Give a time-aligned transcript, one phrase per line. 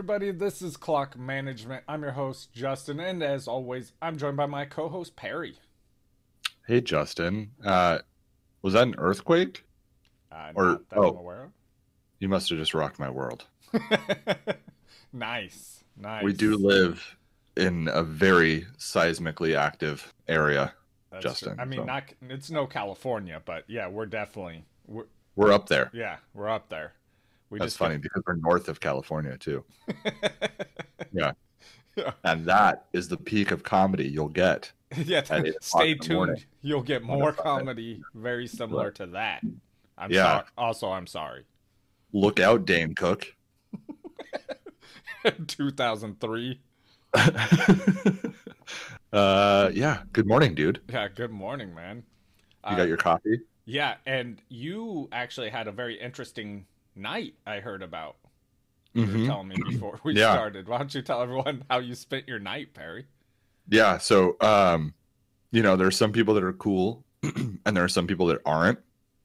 [0.00, 0.30] everybody.
[0.30, 1.84] This is Clock Management.
[1.86, 5.56] I'm your host, Justin, and as always, I'm joined by my co host, Perry.
[6.66, 7.50] Hey, Justin.
[7.62, 7.98] Uh,
[8.62, 9.66] was that an earthquake?
[10.32, 11.52] Uh, Or- not that I'm oh.
[12.18, 13.44] You must have just rocked my world.
[15.12, 15.84] nice.
[15.98, 16.24] Nice.
[16.24, 17.18] We do live
[17.58, 20.72] in a very seismically active area.
[21.12, 21.62] That's Justin, true.
[21.62, 25.04] I mean, so- not it's no California, but yeah, we're definitely we're
[25.36, 25.90] We're up there.
[25.92, 26.94] yeah, we're up there.
[27.50, 29.64] We That's funny because we're north of California too.
[31.12, 31.32] Yeah,
[32.22, 34.70] And that is the peak of comedy you'll get.
[34.96, 36.36] yeah, At eight o'clock stay morning.
[36.36, 36.46] tuned.
[36.62, 39.42] You'll get more comedy very similar to that.
[39.98, 40.22] I'm Yeah.
[40.22, 40.44] sorry.
[40.56, 41.44] Also, I'm sorry.
[42.12, 43.34] Look out, Dane Cook.
[45.48, 46.60] 2003.
[49.12, 50.02] uh, yeah.
[50.12, 50.80] Good morning, dude.
[50.88, 51.96] Yeah, good morning, man.
[51.96, 53.40] You Uh, got your coffee?
[53.64, 58.16] Yeah, and you actually had a very interesting night I heard about.
[58.92, 59.26] You were Mhm.
[59.26, 60.32] telling me before we Yeah.
[60.32, 60.68] started.
[60.68, 63.06] Why don't you tell everyone how you spent your night, Perry?
[63.68, 63.98] Yeah.
[63.98, 64.94] So, um,
[65.52, 68.78] you know, there's some people that are cool, and there are some people that aren't.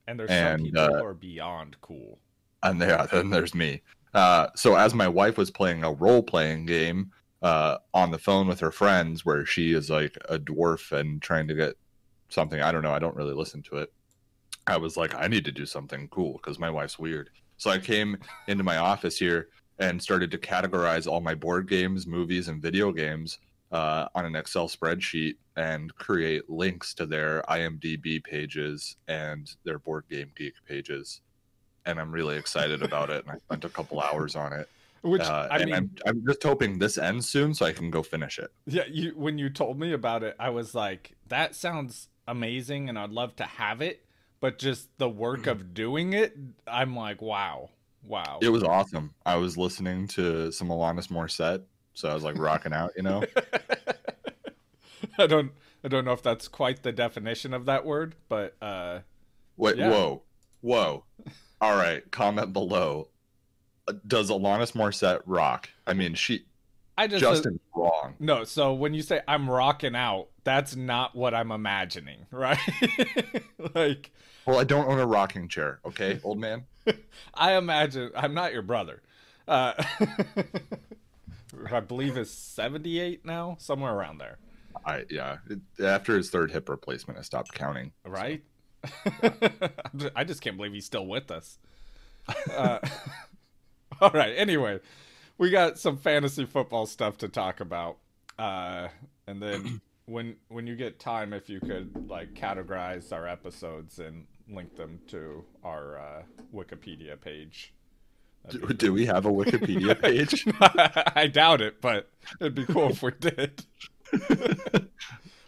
[0.07, 2.19] And there's And, some people uh, who are beyond cool.
[2.63, 3.81] and yeah, then there's me.
[4.13, 8.47] Uh, so as my wife was playing a role playing game uh, on the phone
[8.47, 11.75] with her friends, where she is like a dwarf and trying to get
[12.29, 13.91] something, I don't know, I don't really listen to it.
[14.67, 17.29] I was like, I need to do something cool because my wife's weird.
[17.57, 18.17] So I came
[18.47, 22.91] into my office here and started to categorize all my board games, movies, and video
[22.91, 23.39] games
[23.71, 30.05] uh, on an Excel spreadsheet and create links to their IMDb pages and their Board
[30.09, 31.21] Game Geek pages
[31.85, 33.25] and I'm really excited about it.
[33.25, 34.67] And I spent a couple hours on it.
[35.01, 38.01] Which Uh, I mean, I'm, I'm just hoping this ends soon so I can go
[38.01, 38.51] finish it.
[38.65, 42.97] yeah, you when you told me about it, I was like, that sounds amazing and
[42.97, 44.03] I'd love to have it,
[44.39, 46.37] but just the work of doing it,
[46.67, 47.69] I'm like, wow.
[48.03, 48.39] Wow.
[48.41, 49.13] It was awesome.
[49.25, 51.63] I was listening to some Alanis Morissette,
[51.93, 53.23] so I was like rocking out, you know.
[55.17, 55.51] I don't
[55.83, 58.99] I don't know if that's quite the definition of that word, but uh
[59.57, 59.89] Wait, Yeah.
[59.89, 60.23] whoa,
[60.61, 61.03] whoa.
[61.61, 63.09] All right, comment below.
[63.87, 65.69] Uh, Does Alanis Morissette rock?
[65.87, 66.45] I mean, she
[66.97, 68.15] I just Justin's wrong.
[68.19, 72.57] No, so when you say I'm rocking out, that's not what I'm imagining, right?
[73.73, 74.11] like
[74.45, 75.79] Well, I don't own a rocking chair.
[75.85, 76.63] Okay, old man.
[77.33, 79.01] I imagine I'm not your brother.
[79.47, 79.73] Uh
[81.71, 84.37] I believe is 78 now, somewhere around there,
[84.85, 85.37] I yeah.
[85.49, 87.91] It, after his third hip replacement, I stopped counting.
[88.05, 88.43] right?
[90.15, 91.57] I just can't believe he's still with us.
[92.51, 92.79] Uh,
[94.01, 94.79] all right, anyway,
[95.37, 97.97] we got some fantasy football stuff to talk about.
[98.37, 98.89] Uh
[99.27, 104.25] and then when when you get time if you could like categorize our episodes and
[104.49, 106.23] link them to our uh,
[106.53, 107.73] Wikipedia page.
[108.49, 110.45] Do, That'd do we have a Wikipedia page?
[111.15, 113.65] I doubt it, but it'd be cool if we did.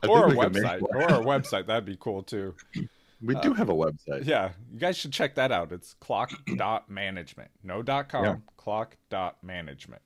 [0.08, 0.82] Or our think we could website.
[0.84, 1.66] Or a website.
[1.66, 2.54] That'd be cool too.
[3.20, 4.26] We do have a website.
[4.26, 4.52] Yeah.
[4.72, 5.72] You guys should check that out.
[5.72, 7.50] It's clock.management.
[7.64, 8.36] No dot com, Yeah.
[8.58, 10.02] clock.management.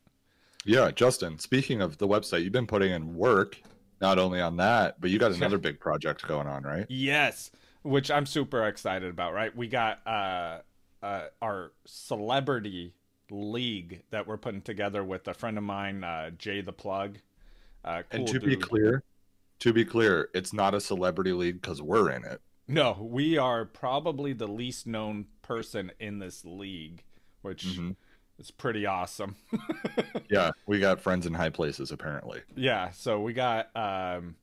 [0.64, 3.62] Yeah, Justin, speaking of the website, you've been putting in work
[4.02, 6.86] not only on that, but you got another big project going on, right?
[6.90, 7.52] Yes.
[7.84, 9.56] Which I'm super excited about, right?
[9.56, 10.60] We got uh
[11.02, 12.94] uh our celebrity
[13.30, 17.18] league that we're putting together with a friend of mine, uh Jay the Plug.
[17.86, 19.04] Uh and cool to be clear,
[19.60, 22.42] to be clear, it's not a celebrity league because we're in it.
[22.68, 27.04] No, we are probably the least known person in this league,
[27.42, 27.96] which Mhm.
[28.40, 29.36] Is pretty awesome.
[30.30, 32.42] Yeah, we got friends in high places apparently.
[32.56, 34.36] yeah, so we got um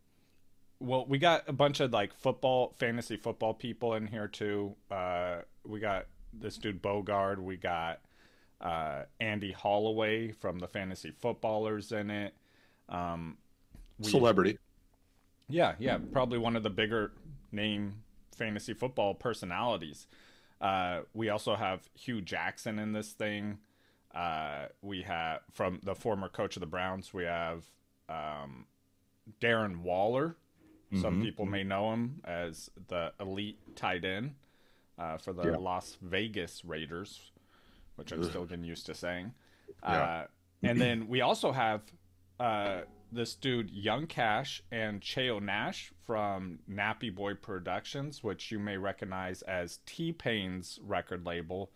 [0.80, 4.74] well, we got a bunch of like football, fantasy football people in here too.
[4.90, 8.00] Uh we got this dude Bogard, we got
[8.60, 12.34] uh Andy Holloway from the Fantasy Footballers in it.
[12.88, 13.38] Um
[13.98, 14.58] we- Celebrity.
[15.48, 17.12] Yeah, yeah, probably one of the bigger
[17.50, 18.02] name
[18.36, 20.06] fantasy football personalities.
[20.60, 23.58] Uh, we also have Hue Jackson in this thing.
[24.18, 27.14] Uh, we have from the former coach of the Browns.
[27.14, 27.62] We have
[28.08, 28.66] um,
[29.40, 30.36] Darren Waller.
[31.00, 31.22] Some Mhm.
[31.22, 34.34] people may know him as the elite tight end
[34.98, 35.56] uh, for the Yeah.
[35.58, 37.30] Las Vegas Raiders,
[37.96, 38.28] which I'm Ugh.
[38.30, 39.34] still getting used to saying.
[39.82, 40.02] Yeah.
[40.02, 40.26] Uh,
[40.62, 41.82] and then we also have
[42.40, 42.82] uh,
[43.12, 49.42] this dude Young Cash and Cheo Nash from Nappy Boy Productions, which you may recognize
[49.42, 51.70] as T Pain's record label,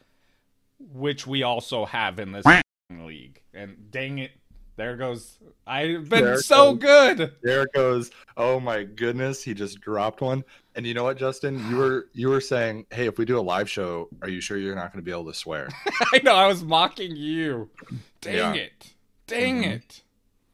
[0.93, 2.45] which we also have in this
[2.91, 3.41] league.
[3.55, 4.33] And dang it,
[4.77, 5.39] there goes.
[5.67, 7.33] I've been There so goes- good.
[7.43, 8.11] There it goes.
[8.37, 10.45] Oh my goodness, he just dropped one.
[10.75, 11.59] And you know what, Justin?
[11.69, 14.57] You were you were saying, "Hey, if we do a live show, are you sure
[14.57, 15.69] you're not going to be able to swear?"
[16.15, 16.35] I know.
[16.35, 17.69] I was mocking you.
[18.23, 18.53] Dang Yeah.
[18.55, 18.95] it.
[19.27, 19.73] Dang Mhm.
[19.77, 20.03] it.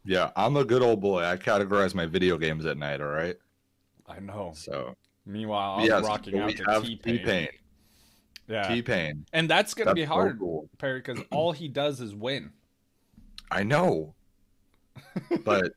[0.04, 1.22] yeah, I'm a good old boy.
[1.24, 3.00] I categorize my video games at night.
[3.00, 3.36] All right.
[4.08, 4.52] I know.
[4.56, 4.94] So
[5.24, 7.48] Meanwhile, I'm yes, rocking out we to have T T Pain.
[8.48, 8.66] Yeah.
[8.66, 9.26] T Pain.
[9.32, 10.68] and that's gonna be hard, cool.
[10.78, 12.50] Perry, because all he does is win.
[13.50, 14.14] I know,
[15.44, 15.72] but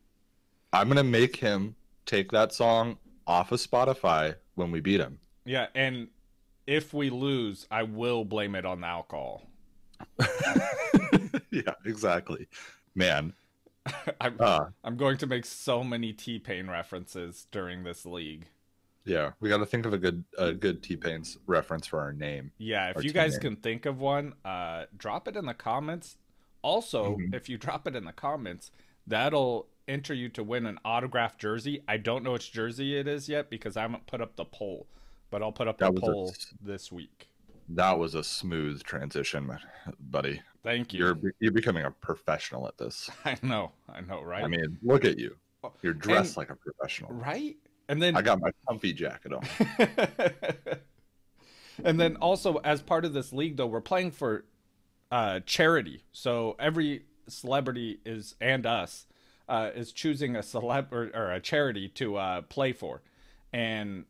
[0.71, 1.75] I'm gonna make him
[2.05, 2.97] take that song
[3.27, 5.19] off of Spotify when we beat him.
[5.45, 6.07] Yeah, and
[6.67, 9.43] if we lose, I will blame it on the alcohol.
[11.51, 12.47] yeah, exactly.
[12.95, 13.33] Man,
[14.21, 18.47] I'm, uh, I'm going to make so many T Pain references during this league.
[19.05, 22.13] Yeah, we got to think of a good a good T Pain's reference for our
[22.13, 22.51] name.
[22.57, 23.41] Yeah, if you guys name.
[23.41, 26.17] can think of one, uh, drop it in the comments.
[26.61, 27.33] Also, Mhm.
[27.33, 28.71] if you drop it in the comments,
[29.07, 31.83] that'll enter you to win an autographed jersey.
[31.87, 34.87] I don't know which jersey it is yet because I haven't put up the poll,
[35.31, 37.27] but I'll put up That the was a poll this week.
[37.69, 39.57] That was a smooth transition,
[39.99, 40.41] buddy.
[40.61, 40.99] Thank you.
[40.99, 43.09] You're you're becoming a professional at this.
[43.25, 44.43] I know, I know, right?
[44.43, 45.35] I mean, look at you.
[45.81, 47.11] You're dressed And- like a professional.
[47.13, 47.57] right?
[47.91, 49.43] And then I got my comfy jacket on.
[51.83, 54.45] and then also as part of this league though we're playing for
[55.11, 59.07] uh charity so every celebrity is and us
[59.49, 63.01] uh is choosing a celeb or, or a charity to uh play for
[63.51, 64.05] and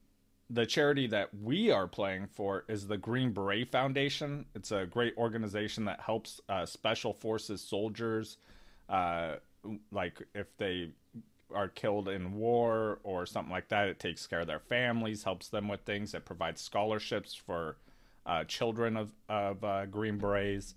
[0.49, 4.45] the charity that we are playing for is the Green Beret Foundation.
[4.53, 8.35] It's a great organization that helps uh, special forces soldiers,
[8.89, 9.35] uh,
[9.93, 10.89] like if they
[11.53, 13.87] are killed in war or something like that.
[13.87, 16.13] It takes care of their families, helps them with things.
[16.13, 17.77] It provides scholarships for
[18.25, 20.75] uh, children of of uh, Green Berets,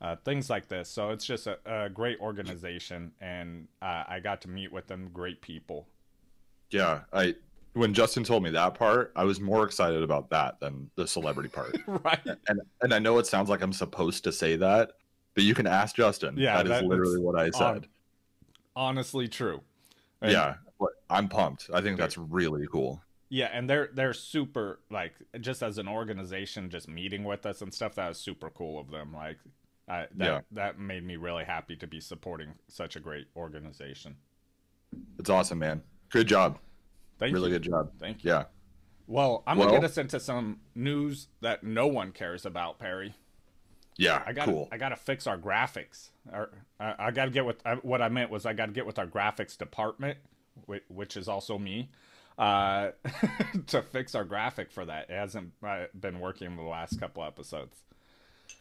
[0.00, 0.88] uh, things like this.
[0.88, 5.10] So it's just a, a great organization, and uh, I got to meet with them.
[5.12, 5.88] Great people.
[6.70, 7.34] Yeah, I
[7.74, 11.48] when Justin told me that part, I was more excited about that than the celebrity
[11.48, 11.76] part.
[11.86, 12.20] right.
[12.48, 14.92] and and I know it sounds like I'm supposed to say that,
[15.34, 16.36] but you can ask Justin.
[16.36, 17.88] Yeah, that is literally what I on- said.
[18.76, 19.60] Honestly, true.
[20.24, 21.70] And- yeah, but I'm pumped.
[21.72, 23.02] I think that's really cool.
[23.30, 27.72] Yeah, and they're they're super like just as an organization, just meeting with us and
[27.72, 27.94] stuff.
[27.96, 29.12] That was super cool of them.
[29.12, 29.38] Like,
[29.88, 30.40] I, that Yeah.
[30.52, 34.16] that made me really happy to be supporting such a great organization.
[35.18, 35.82] It's awesome, man.
[36.10, 36.58] Good job.
[37.18, 37.36] Thank you.
[37.36, 37.58] really you.
[37.58, 37.90] good job.
[37.98, 38.30] Thank you.
[38.30, 38.44] Yeah.
[39.06, 43.14] Well, I'm gonna get us into some news that no one cares about, Perry.
[43.96, 44.22] Yeah.
[44.26, 44.68] I got cool.
[44.72, 46.10] I got to fix our graphics.
[46.32, 46.50] Or
[46.80, 48.86] I, I got to get with I, what I meant was I got to get
[48.86, 50.18] with our graphics department,
[50.66, 51.90] which, which is also me,
[52.38, 52.90] uh,
[53.66, 55.10] to fix our graphic for that.
[55.10, 57.82] It hasn't uh, been working the last couple episodes.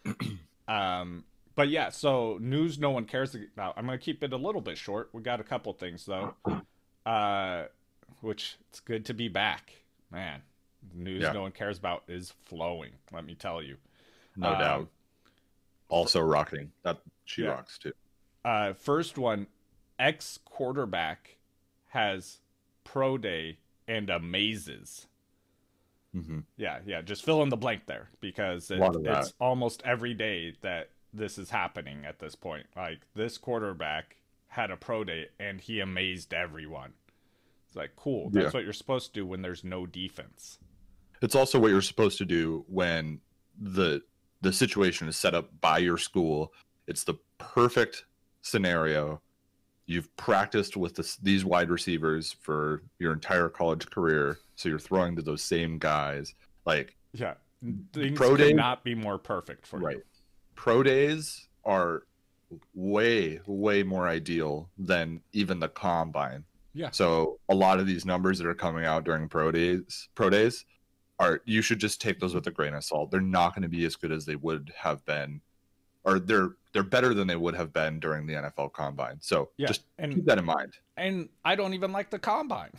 [0.67, 1.23] um,
[1.55, 3.75] but yeah, so news no one cares about.
[3.77, 5.09] I'm gonna keep it a little bit short.
[5.13, 6.35] We got a couple things though,
[7.05, 7.65] uh,
[8.21, 9.73] which it's good to be back,
[10.11, 10.41] man.
[10.93, 11.31] News Yeah.
[11.31, 12.91] no one cares about is flowing.
[13.11, 13.77] Let me tell you.
[14.35, 14.87] no um, doubt.
[15.93, 16.71] Also rocking.
[16.83, 17.49] That she yeah.
[17.49, 17.93] rocks too.
[18.43, 19.47] uh, first one,
[19.99, 21.37] ex quarterback
[21.89, 22.39] has
[22.83, 25.07] pro day and amazes.
[26.13, 27.01] hmm Yeah, yeah.
[27.01, 29.19] Just fill in the blank there because it, lot of that.
[29.23, 32.65] it's almost every day that this is happening at this point.
[32.75, 34.15] Like this quarterback
[34.47, 36.93] had a pro day and he amazed everyone.
[37.67, 38.29] It's like cool.
[38.31, 38.49] That's Yeah.
[38.51, 40.57] what you're supposed to do when there's no defense.
[41.21, 43.21] It's also what you're supposed to do when
[43.59, 44.01] the
[44.43, 46.53] the situation is set up by your school.
[46.87, 48.05] It's the perfect
[48.41, 49.21] scenario.
[49.85, 55.15] You've practiced with this, these wide receivers for your entire college career, so you're throwing
[55.15, 56.35] to those same guys.
[56.65, 57.35] Like Yeah,
[57.93, 60.03] things Pro could day- not be more perfect for right, you.
[60.55, 62.03] pro days are
[62.75, 66.43] way way more ideal than even the combine.
[66.73, 66.91] Yeah.
[66.91, 70.65] So a lot of these numbers that are coming out during pro days, pro days,
[71.23, 73.11] are you should just take those with a grain of salt.
[73.11, 75.41] They're not going to be as good as they would have been,
[76.03, 79.17] or they're they're better than they would have been during the NFL combine.
[79.21, 80.73] So Yeah, just and keep that in mind.
[80.97, 82.71] and I don't even like the combine.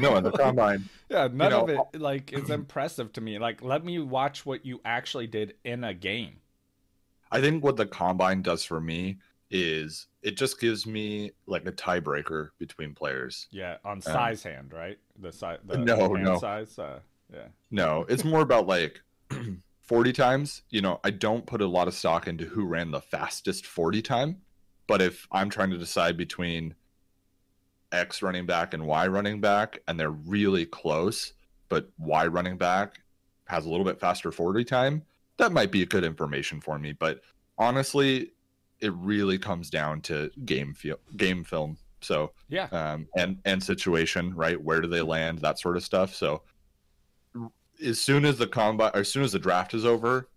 [0.00, 3.38] No, in the combine, Yeah, none know, of it like is impressive to me.
[3.38, 6.36] Like, let me watch what you actually did in a game.
[7.30, 9.18] I think what the combine does for me
[9.50, 13.48] is it just gives me like a tiebreaker between players.
[13.50, 14.98] Yeah, on size hand, right?
[15.18, 16.38] The size, the No, hand no.
[16.38, 16.78] size.
[16.78, 17.00] Uh,
[17.32, 19.00] yeah, No, it's more about like
[19.80, 20.62] 40 times.
[20.70, 24.02] You know, I don't put a lot of stock into who ran the fastest 40
[24.02, 24.40] time.
[24.86, 26.74] But if I'm trying to decide between
[27.92, 31.32] X running back and Y running back, and they're really close,
[31.68, 33.00] but Y running back
[33.46, 35.02] has a little bit faster 40 time,
[35.36, 36.92] that might be good information for me.
[36.92, 37.20] But
[37.58, 38.32] honestly,
[38.80, 41.78] it really comes down to game feel, game film.
[42.00, 44.60] So yeah, um, and and situation, right?
[44.60, 45.38] Where do they land?
[45.38, 46.14] That sort of stuff.
[46.14, 46.42] So
[47.84, 50.28] as soon as the combine, as soon as the draft is over,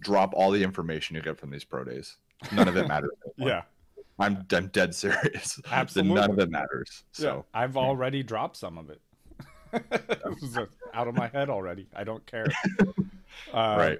[0.00, 2.16] drop all the information you get from these pro days.
[2.52, 3.10] None of it matters.
[3.36, 3.62] Yeah,
[4.18, 5.60] I'm I'm dead serious.
[5.70, 6.14] Absolutely.
[6.20, 7.04] None of it matters.
[7.16, 7.22] yeah.
[7.22, 9.00] So I've already dropped some of it.
[9.72, 11.86] uh, out of my head already.
[11.96, 12.46] I don't care.
[13.52, 13.98] Uh, right.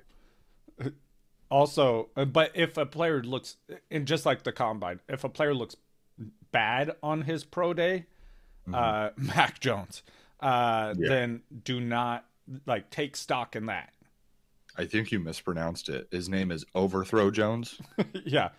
[1.51, 3.57] Also, uh, but if a player looks,
[3.91, 5.77] and just like the combine, if a player looks
[6.51, 8.07] bad on his pro day,
[8.73, 10.03] uh, Mac Jones,
[10.41, 11.09] uh, Yeah.
[11.09, 12.25] then do not
[12.67, 13.93] like take stock in that.
[14.77, 16.09] I think you mispronounced it.
[16.11, 17.79] His name is Overthrow Jones.
[18.25, 18.51] yeah,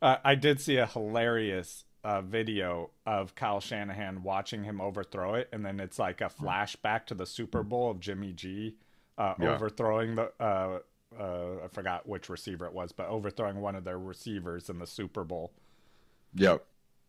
[0.00, 5.48] uh, I did see a hilarious uh, video of Kyle Shanahan watching him overthrow it,
[5.52, 8.74] and then it's like a flashback to the Super Bowl of Jimmy G
[9.18, 9.54] uh, Yeah.
[9.54, 10.32] overthrowing the.
[10.40, 10.80] Uh,
[11.16, 14.86] uh, I forgot which receiver it was, but overthrowing one of their receivers in the
[14.86, 15.52] Super Bowl.
[16.34, 16.64] Yep.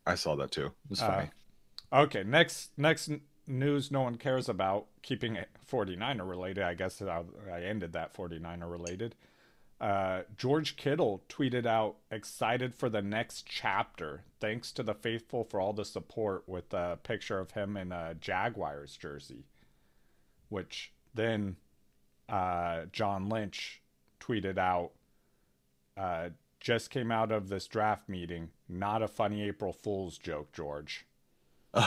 [0.06, 0.74] I saw that too.
[0.92, 1.30] It's Uh, funny.
[1.92, 3.10] Okay, next next
[3.48, 6.64] news no one cares about, keeping it 49er related.
[6.64, 7.24] I guess I,
[7.62, 9.16] ended that 49er related.
[9.82, 14.24] Uh, George Kittle tweeted out, excited for the next chapter.
[14.40, 18.16] Thanks to the faithful for all the support with a picture of him in a
[18.20, 19.46] Jaguars jersey.
[20.50, 21.58] Which then
[22.30, 23.82] uh, John Lynch
[24.20, 24.92] tweeted out,
[25.98, 28.50] uh, just came out of this draft meeting.
[28.70, 31.06] Not a funny April Fool's joke, George.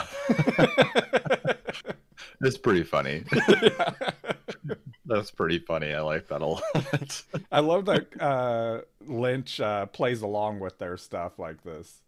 [2.40, 3.24] it's pretty funny.
[5.06, 5.94] That's pretty funny.
[5.94, 7.22] I like that a lot.
[7.52, 12.02] I love that uh, Lynch uh, plays along with their stuff like this.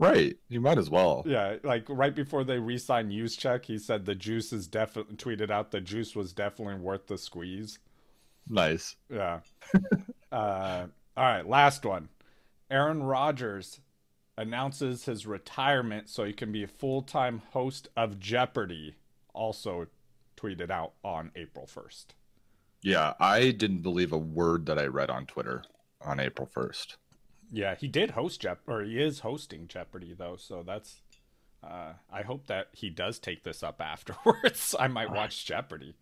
[0.00, 0.36] right.
[0.48, 1.22] You might as well.
[1.24, 5.70] Yeah, like right before they re-signed Juszczyk, he said the juice is definitely tweeted out
[5.70, 7.78] the juice was definitely worth the squeeze.
[8.48, 8.96] Nice.
[9.08, 9.40] Yeah.
[10.32, 10.86] uh,
[11.16, 12.08] all right, last one.
[12.70, 13.80] Aaron Rodgers
[14.36, 18.96] announces his retirement so he can be a full-time host of Jeopardy.
[19.32, 19.86] Also
[20.36, 22.06] tweeted out on April 1st.
[22.82, 25.64] Yeah, I didn't believe a word that I read on Twitter
[26.00, 26.96] on April 1st.
[27.50, 31.00] Yeah, he did host Jeopardy, or he is hosting Jeopardy though, so that's
[31.62, 34.74] uh I hope that he does take this up afterwards.
[34.80, 35.94] I might watch Jeopardy.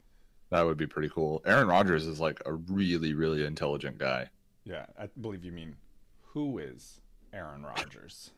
[0.51, 1.43] That would be pretty cool.
[1.45, 4.31] Aaron Rodgers is like a really, really intelligent guy.
[4.65, 5.77] Yeah, I believe you mean
[6.33, 7.01] who is
[7.35, 8.31] Aaron Rodgers?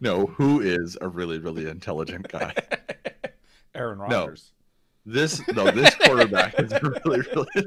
[0.00, 2.54] No, who is a really, really intelligent guy?
[3.74, 4.52] Aaron Rodgers.
[5.04, 5.12] No.
[5.12, 7.66] This no, this quarterback is really, really.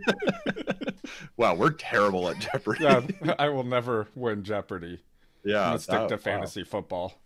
[1.38, 2.84] wow, we're terrible at Jeopardy.
[2.84, 3.02] Yeah,
[3.40, 5.02] I will never win Jeopardy.
[5.44, 6.22] I'm yeah gonna stick that- to wow.
[6.22, 7.20] fantasy football.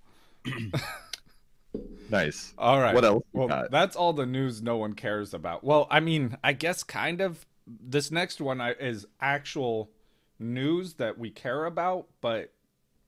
[2.10, 2.54] Nice.
[2.58, 2.96] All right.
[2.96, 3.72] What else Well, got?
[3.72, 5.64] that's all the news no one cares about.
[5.64, 7.46] Well, I mean, I guess kind of.
[7.68, 9.90] This next one is actual
[10.38, 12.54] news that we care about, but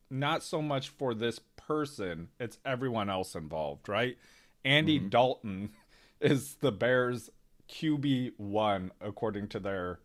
[0.10, 2.30] not so much for this person.
[2.40, 4.18] It's everyone else involved, right?
[4.64, 5.10] Andy Mm-hmm.
[5.10, 5.70] Dalton
[6.22, 7.30] is the Bears
[7.70, 10.00] QB one according to their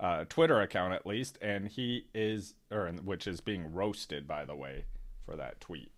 [0.00, 4.54] uh, Twitter account, at least, and he is, or which is being roasted, by the
[4.54, 4.84] way,
[5.24, 5.90] for that tweet.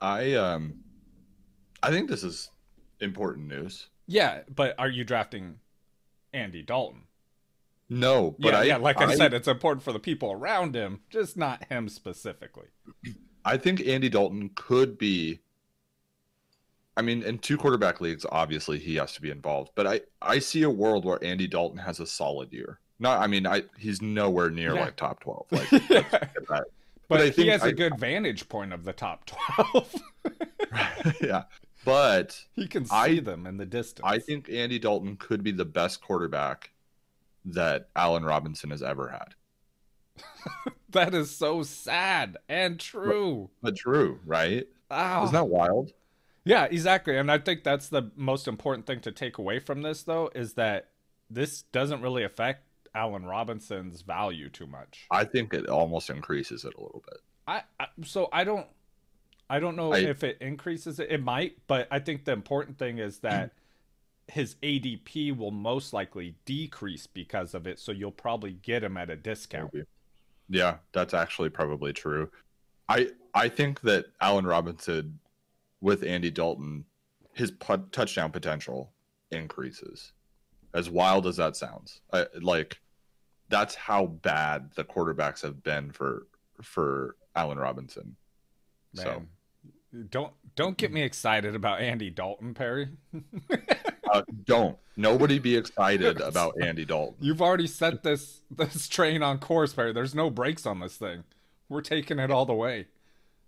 [0.00, 0.80] I um,
[1.82, 2.50] I think this is
[3.00, 3.88] important news.
[4.06, 5.58] Yeah, but are you drafting
[6.32, 7.02] Andy Dalton?
[7.92, 11.00] No, but yeah, I yeah, like I, said, it's important for the people around him,
[11.10, 12.68] just not him specifically.
[13.44, 15.40] I think Andy Dalton could be.
[16.96, 20.38] I mean, in two quarterback leagues, obviously he has to be involved, but I I
[20.38, 22.78] see a world where Andy Dalton has a solid year.
[23.00, 24.82] Not, I mean, I he's nowhere near Yeah.
[24.84, 25.46] like top twelve.
[25.50, 26.04] Like, Yeah.
[26.48, 26.64] that.
[27.08, 29.94] But, I he think has a I- good vantage point of the top 12.
[31.20, 31.42] yeah,
[31.84, 34.04] but he can see I- them in the distance.
[34.08, 36.70] I think Andy Dalton could be the best quarterback
[37.44, 39.34] that Allen Robinson has ever had.
[40.90, 43.50] that is so sad and true.
[43.62, 44.66] But true, right?
[44.90, 45.24] Wow.
[45.24, 45.92] Isn't that wild?
[46.44, 47.16] Yeah, exactly.
[47.16, 50.54] And I think that's the most important thing to take away from this, though, is
[50.54, 50.88] that
[51.28, 55.06] this doesn't really affect Allen Robinson's value too much.
[55.10, 57.18] I think it almost increases it a little bit.
[57.46, 58.66] I, I so I don't
[59.48, 61.08] I don't know I- if it increases it.
[61.10, 63.52] It might, but I think the important thing is that
[64.30, 67.78] his ADP will most likely decrease because of it.
[67.78, 69.72] So you'll probably get him at a discount.
[70.48, 72.30] Yeah, that's actually probably true.
[72.88, 75.18] I I think that Allen Robinson
[75.80, 76.84] with Andy Dalton,
[77.34, 78.92] his put, touchdown potential
[79.30, 80.12] increases.
[80.74, 82.80] As wild as that sounds, I, like
[83.48, 86.26] that's how bad the quarterbacks have been for
[86.62, 88.16] for Allen Robinson.
[88.94, 89.28] So Man,
[90.10, 92.88] don't don't get me excited about Andy Dalton, Perry.
[94.12, 97.16] uh, don't nobody be excited about Andy Dalton.
[97.20, 99.92] You've already set this this train on course, Perry.
[99.92, 101.24] There's no brakes on this thing.
[101.68, 102.86] We're taking it all the way.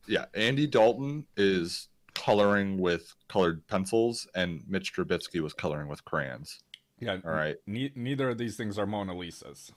[0.06, 6.58] Yeah, Andy Dalton is coloring with colored pencils, and Mitch Trubisky was coloring with crayons.
[6.98, 7.18] Yeah.
[7.24, 7.56] All right.
[7.66, 9.72] Ne- neither of these things are Mona Lisas.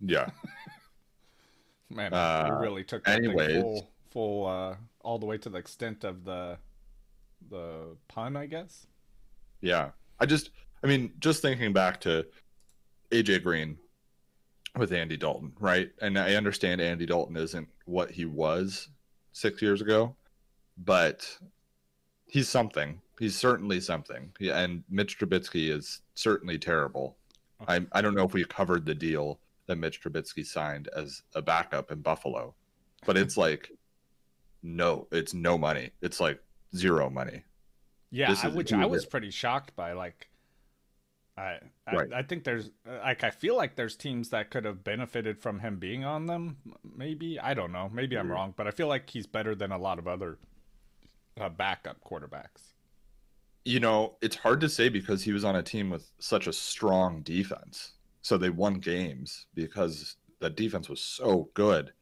[0.00, 0.30] Yeah.
[1.90, 3.62] Man, Uh, really took that anyways.
[3.62, 3.80] thing
[4.14, 6.56] full, uh, all the way to the extent of the,
[7.50, 8.86] the pun, I guess.
[9.60, 9.90] Yeah.
[10.18, 10.50] I just,
[10.82, 12.24] I mean, just thinking back to
[13.10, 13.76] AJ Green
[14.76, 15.90] with Andy Dalton, right?
[16.00, 18.88] And I understand Andy Dalton isn't what he was
[19.32, 20.16] six years ago,
[20.78, 21.28] but
[22.26, 23.00] he's something.
[23.18, 24.32] He's certainly something.
[24.40, 27.16] Yeah, and Mitch Trubisky is certainly terrible.
[27.68, 31.42] I I don't know if we covered the deal that Mitch Trubisky signed as a
[31.42, 32.54] backup in Buffalo,
[33.06, 33.70] but it's like
[34.64, 35.92] no, it's no money.
[36.02, 36.42] It's like
[36.76, 37.44] zero money.
[38.10, 39.92] Yeah, I, which I was pretty shocked by.
[39.92, 40.28] Like,
[41.36, 42.12] I, I, Right.
[42.12, 45.78] I think there's like I feel like there's teams that could have benefited from him
[45.78, 46.58] being on them.
[46.96, 47.88] Maybe I don't know.
[47.92, 48.30] Maybe I'm Mhm.
[48.30, 50.38] wrong, but I feel like he's better than a lot of other
[51.40, 52.74] uh, backup quarterbacks.
[53.64, 56.52] You know, it's hard to say because he was on a team with such a
[56.52, 57.92] strong defense.
[58.22, 61.92] So they won games because the defense was so good.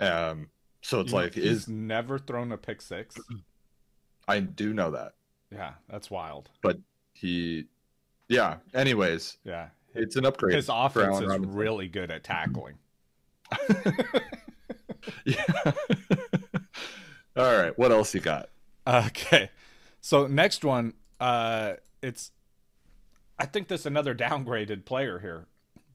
[0.00, 0.50] Um,
[0.82, 3.16] so it's You know, like, he's is never thrown a pick six.
[4.28, 5.14] I do know that
[5.50, 6.50] Yeah, that's wild.
[6.62, 6.78] But
[7.14, 7.66] he,
[8.28, 8.56] yeah.
[8.74, 10.54] Anyways, Yeah, it's an upgrade.
[10.54, 11.54] his offense is Robinson.
[11.54, 12.74] really good at tackling.
[15.24, 15.44] Yeah.
[17.36, 17.76] All right.
[17.78, 18.48] What else you got?
[18.86, 19.50] Okay.
[20.00, 22.32] So next one, uh it's
[23.38, 25.46] I think there's another downgraded player here,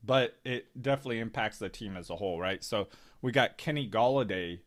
[0.03, 2.63] but it definitely impacts the team as a whole, right?
[2.63, 2.87] So
[3.21, 4.59] we got Kenny Golladay,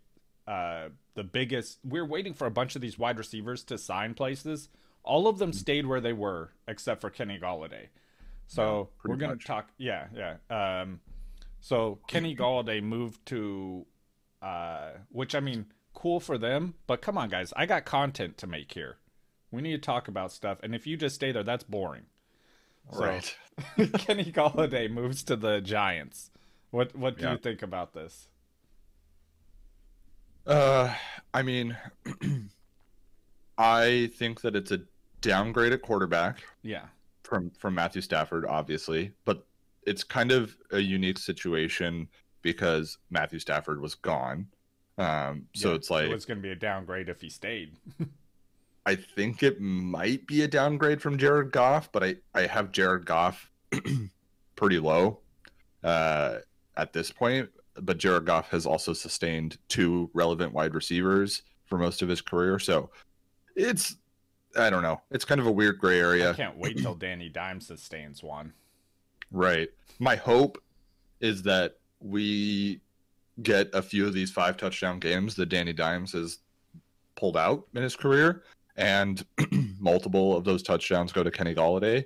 [0.51, 4.69] uh the biggest we're waiting for a bunch of these wide receivers to sign places.
[5.03, 7.87] All of them stayed where they were except for Kenny Golladay.
[8.47, 10.37] So Yeah, we're gonna talk yeah, yeah.
[10.81, 11.01] Um
[11.61, 13.87] so Kenny Golladay moved to
[14.43, 18.47] uh which I mean cool for them, but come on guys, I got content to
[18.47, 18.97] make here.
[19.53, 22.07] We need to talk about stuff and if you just stay there that's boring.
[22.93, 23.37] So- right.
[23.99, 26.31] Kenny Golladay moves to the Giants.
[26.71, 27.33] What what do Yeah.
[27.33, 28.29] you think about this?
[30.47, 30.93] Uh,
[31.33, 31.77] I mean,
[33.59, 34.81] I think that it's a
[35.21, 36.87] downgrade at quarterback Yeah.
[37.25, 39.47] from from Matthew Stafford, obviously, but
[39.87, 42.09] it's kind of a unique situation
[42.43, 44.47] because Matthew Stafford was gone.
[44.99, 47.77] Um, so Yeah, it's like it was going to be a downgrade if he stayed.
[48.87, 53.05] I think it might be a downgrade from Jared Goff, but I I have Jared
[53.05, 53.51] Goff
[54.57, 55.21] pretty low
[55.85, 56.37] uh,
[56.77, 57.51] at this point.
[57.83, 62.59] But Jared Goff has also sustained two relevant wide receivers for most of his career,
[62.59, 62.91] so
[63.57, 63.97] it's
[64.59, 65.01] I don't know.
[65.11, 66.31] It's kind of a weird gray area.
[66.31, 68.53] I can't wait till Danny Dimes sustains one.
[69.31, 69.69] right?
[69.99, 70.63] My hope
[71.21, 72.81] is that we
[73.43, 76.39] get a few of these five touchdown games that Danny Dimes has
[77.15, 78.43] pulled out in his career,
[78.77, 79.25] and
[79.79, 82.05] multiple of those touchdowns go to Kenny Golladay.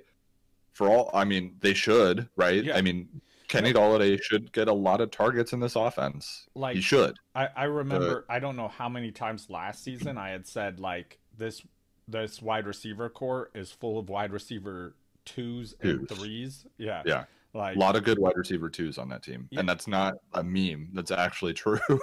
[0.73, 2.65] For all, I mean, they should, right?
[2.65, 2.75] Yeah.
[2.75, 3.07] I mean,
[3.47, 6.45] Kenny Golladay should get a lot of targets in this offense.
[6.55, 7.17] Like he should.
[7.33, 11.19] I, I remember I don't know how many times last season I had said like
[11.37, 11.61] this
[12.07, 16.17] this wide receiver core is full of wide receiver twos and Twos.
[16.19, 16.65] threes.
[16.77, 17.01] Yeah.
[17.05, 17.23] Yeah.
[17.53, 19.61] Like A lot of good wide receiver twos on that team, Yeah.
[19.61, 20.89] and that's not a meme.
[20.93, 21.79] That's actually true.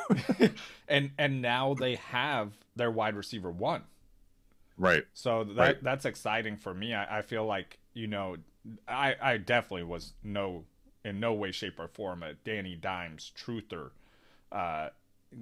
[0.88, 3.83] and and now they have their wide receiver one.
[4.78, 5.05] right.
[5.12, 5.83] So that Right.
[5.85, 6.94] that's exciting for me.
[6.94, 8.37] I, I feel like you know,
[8.88, 10.64] I I definitely was no
[11.05, 13.91] in no way, shape, or form a Danny Dimes truther,
[14.51, 14.88] uh,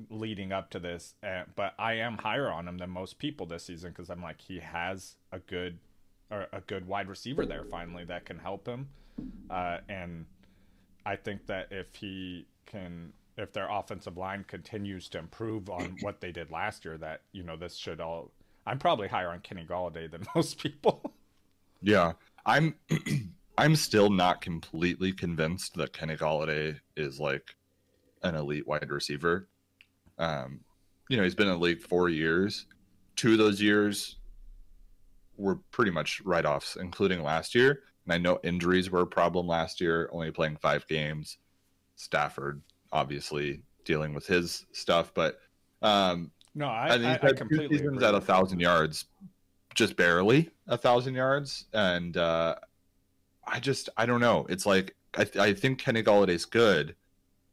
[0.09, 1.15] leading up to this.
[1.23, 4.41] Uh, but I am higher on him than most people this season because I'm like
[4.41, 5.79] he has a good
[6.31, 8.89] or a good wide receiver there finally that can help him,
[9.51, 10.27] uh, and
[11.05, 13.13] I think that if he can.
[13.39, 17.43] If their offensive line continues to improve on what they did last year, that you
[17.43, 18.33] know this should all
[18.67, 21.13] I'm probably higher on Kenny Golladay than most people.
[21.83, 22.13] Yeah,
[22.45, 22.75] I'm.
[23.59, 27.57] I'm still not completely convinced that Kenny Golladay is like
[28.23, 29.49] an elite wide receiver.
[30.19, 30.61] Um,
[31.09, 32.67] you know, he's been in the league four years.
[33.17, 34.17] Two of those years
[35.37, 37.81] were pretty much write-offs, including last year.
[38.05, 41.39] And I know injuries were a problem last year, only playing five games.
[41.97, 45.39] Stafford, obviously, dealing with his stuff, but
[45.83, 48.09] um, no, I, he's I, I had two completely seasons agree.
[48.09, 49.07] at a thousand yards,
[49.75, 52.55] just barely a thousand yards, and uh,
[53.51, 54.47] I just I don't know.
[54.49, 56.95] It's like I, I think Kenny Golladay's good,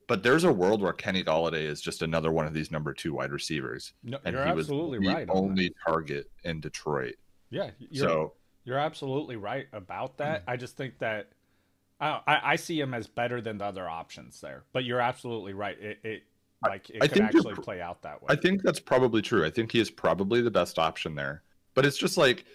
[0.08, 3.14] but there's a world where Kenny Golladay is just another one of these number two
[3.14, 5.30] wide receivers, no, and you're he was absolutely the right.
[5.30, 7.16] on only target in Detroit.
[7.50, 8.34] Yeah, you're, so
[8.64, 10.46] you're absolutely right about that.
[10.46, 10.52] Mm.
[10.52, 11.30] I just think that
[12.00, 14.64] I, I I see him as better than the other options there.
[14.74, 15.78] But you're absolutely right.
[15.80, 16.24] It, it
[16.64, 18.28] like it I could actually play out that way.
[18.30, 19.46] I think that's probably true.
[19.46, 21.44] I think he is probably the best option there.
[21.74, 22.46] But it's just like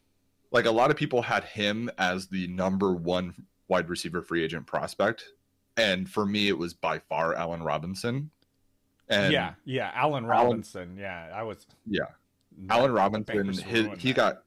[0.53, 3.35] like a lot of people had him as the number one
[3.69, 5.25] wide receiver free agent prospect.
[5.77, 8.31] And for me, it was by far Allen Robinson.
[9.09, 10.97] And yeah, yeah, Allen Robinson.
[10.99, 11.67] yeah, I was.
[11.87, 12.03] Yeah,
[12.69, 14.17] Allen Robinson, his, he that.
[14.17, 14.43] got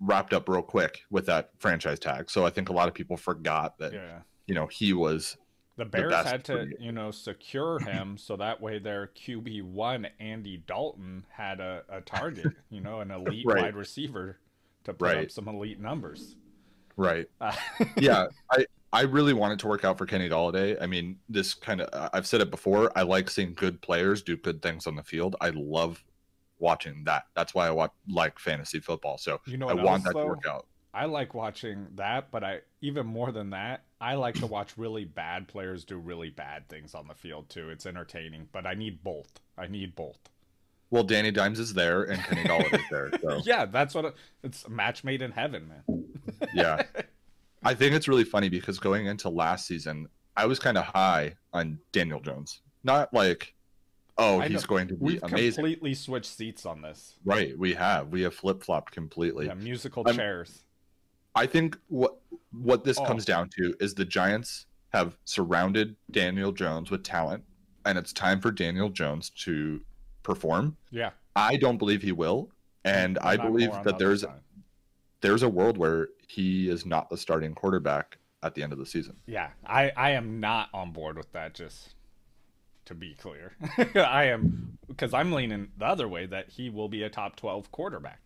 [0.00, 2.28] wrapped up real quick with that franchise tag.
[2.30, 5.36] So I think a lot of people forgot that Yeah, you know he was
[5.76, 10.06] the Bears best had to, you know, secure him so that way their QB one
[10.18, 13.62] Andy Dalton had a, a target, you know, an elite Right.
[13.62, 14.38] wide receiver
[14.86, 15.32] to put up Right.
[15.32, 16.36] some elite numbers.
[16.96, 17.26] right.
[17.40, 17.54] Uh,
[17.96, 20.80] yeah, I I really want it to work out for Kenny Golladay.
[20.80, 22.90] I mean, this kind of I've said it before.
[22.96, 25.36] I like seeing good players do good things on the field.
[25.40, 26.02] I love
[26.58, 27.24] watching that.
[27.34, 29.18] That's why I watch like fantasy football.
[29.18, 30.22] So you know I want else, that though?
[30.22, 30.66] to work out.
[30.94, 35.04] I like watching that, but I even more than that, I like to watch really
[35.04, 37.68] bad players do really bad things on the field too.
[37.68, 39.28] It's entertaining, but I need both.
[39.58, 40.18] I need both.
[40.90, 43.10] Well, Danny Dimes is there and Kenny Golladay's there.
[43.20, 46.04] So Yeah, that's what it, it's a match made in heaven, man.
[46.54, 46.82] yeah,
[47.64, 51.34] I think it's really funny because going into last season, I was kind of high
[51.52, 52.60] on Daniel Jones.
[52.84, 53.54] Not like,
[54.16, 54.68] oh, I he's know.
[54.68, 55.20] going to be amazing.
[55.22, 55.54] We've amazing.
[55.54, 57.14] completely switched seats on this.
[57.24, 59.46] Right, we have we have flip flopped completely.
[59.46, 60.62] Yeah, musical I'm- chairs.
[61.34, 62.16] I think what
[62.52, 63.04] what this Oh.
[63.04, 67.44] comes down to is the Giants have surrounded Daniel Jones with talent,
[67.84, 69.80] and it's time for Daniel Jones to
[70.30, 70.76] perform.
[70.90, 72.50] Yeah, I don't believe he will,
[72.84, 74.40] and I I'm more believe that there's side.
[75.20, 78.84] there's a world where he is not the starting quarterback at the end of the
[78.86, 79.16] season.
[79.26, 81.54] Yeah, I I am not on board with that.
[81.54, 81.94] Just
[82.86, 83.52] to be clear,
[83.94, 87.70] I am because I'm leaning the other way that he will be a top twelve
[87.70, 88.20] quarterback.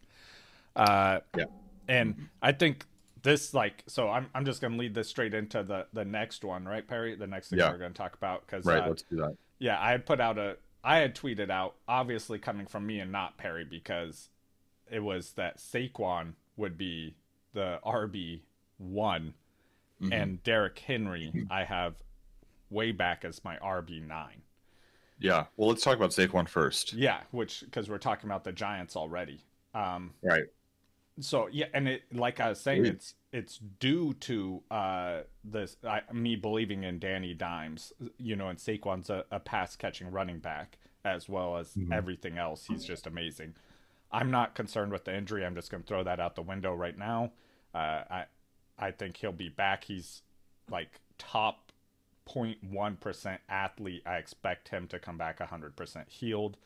[0.75, 1.45] Uh, Yeah.
[1.89, 2.87] and I think
[3.23, 4.09] this like so.
[4.09, 7.15] I'm I'm just gonna lead this straight into the the next one, right, Perry?
[7.17, 7.71] The next thing Yeah.
[7.71, 9.37] we're gonna talk about because Right, uh, let's do that.
[9.59, 13.37] yeah, I put out a I had tweeted out obviously coming from me and not
[13.37, 14.29] Perry because
[14.91, 17.15] it was that Saquon would be
[17.53, 18.43] the RB
[18.79, 19.35] one
[20.01, 20.13] Mhm.
[20.15, 21.97] and Derrick Henry I have
[22.71, 24.43] way back as my RB nine.
[25.19, 25.47] Yeah.
[25.57, 26.95] Well, let's talk about Saquon first.
[26.95, 29.45] Yeah, which because we're talking about the Giants already.
[29.75, 30.45] Um, Right.
[31.21, 36.01] So yeah, and it like I was saying, it's it's due to uh this I,
[36.13, 40.79] me believing in Danny Dimes, you know, and Saquon's a, a pass catching running back
[41.05, 41.93] as well as Mhm.
[41.93, 42.67] everything else.
[42.67, 43.55] He's just amazing.
[44.13, 45.47] I'm not concerned with the injury.
[45.47, 47.33] I'm just going to throw that out the window right now.
[47.75, 48.25] Uh, I
[48.79, 49.85] I think he'll be back.
[49.85, 50.23] He's
[50.71, 51.71] like top
[52.29, 54.03] 0.1% athlete.
[54.07, 56.57] I expect him to come back 100% healed.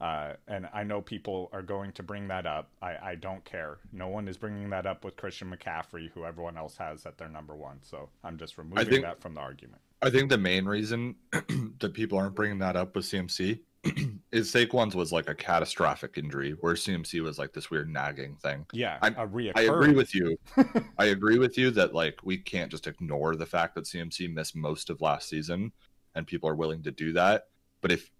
[0.00, 2.68] Uh, and I know people are going to bring that up.
[2.82, 3.78] I, I don't care.
[3.92, 7.28] No one is bringing that up with Christian McCaffrey, who everyone else has at their
[7.28, 7.78] number one.
[7.82, 9.80] So I'm just removing think- that from the argument.
[10.02, 11.16] I think the main reason
[11.80, 13.60] that people aren't bringing that up with CMC
[14.30, 18.66] is Saquon's was like a catastrophic injury, where CMC was like this weird nagging thing.
[18.74, 19.52] Yeah, I'm- a reoccurring.
[19.56, 20.36] I agree with you.
[20.98, 24.54] I agree with you that like we can't just ignore the fact that CMC missed
[24.54, 25.72] most of last season,
[26.14, 27.46] and people are willing to do that.
[27.80, 28.10] But if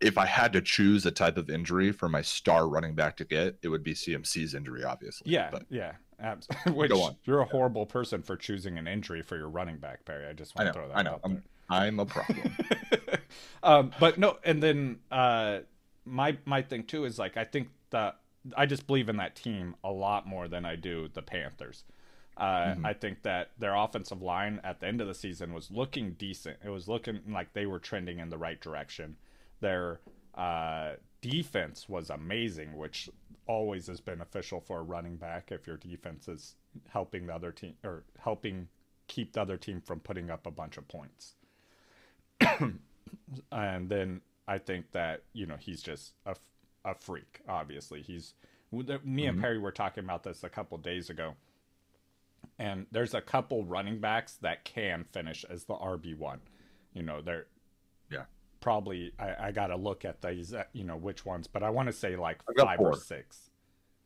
[0.00, 3.24] if I had to choose a type of injury for my star running back to
[3.24, 5.32] get, it would be CMC's injury, obviously.
[5.32, 6.72] Yeah, but yeah, absolutely.
[6.74, 7.16] Which Go on.
[7.24, 10.26] you're a horrible person for choosing an injury for your running back, Perry.
[10.28, 11.14] I just I want know, to throw that I know.
[11.14, 12.56] out I'm I'm a problem.
[13.62, 15.60] um, but no, and then uh,
[16.04, 18.18] my my thing too is like I think that
[18.56, 21.84] I just believe in that team a lot more than I do the Panthers.
[22.36, 22.84] Uh, Mhm.
[22.84, 26.58] I think that their offensive line at the end of the season was looking decent.
[26.64, 29.16] It was looking like they were trending in the right direction.
[29.64, 30.00] Their
[30.34, 30.90] uh,
[31.22, 33.08] defense was amazing, which
[33.46, 36.56] always is beneficial for a running back if your defense is
[36.88, 38.68] helping the other team or helping
[39.06, 41.36] keep the other team from putting up a bunch of points.
[43.52, 46.36] and then I think that you know he's just a,
[46.84, 47.40] a freak.
[47.48, 48.34] Obviously, he's
[48.70, 49.40] me and Mhm.
[49.40, 51.36] Perry were talking about this a couple days ago,
[52.58, 56.40] and there's a couple running backs that can finish as the RB one.
[56.92, 57.46] You know, they're.
[58.68, 61.86] Probably I, I got to look at these, you know, which ones, but I want
[61.88, 63.50] to say like I've five or six.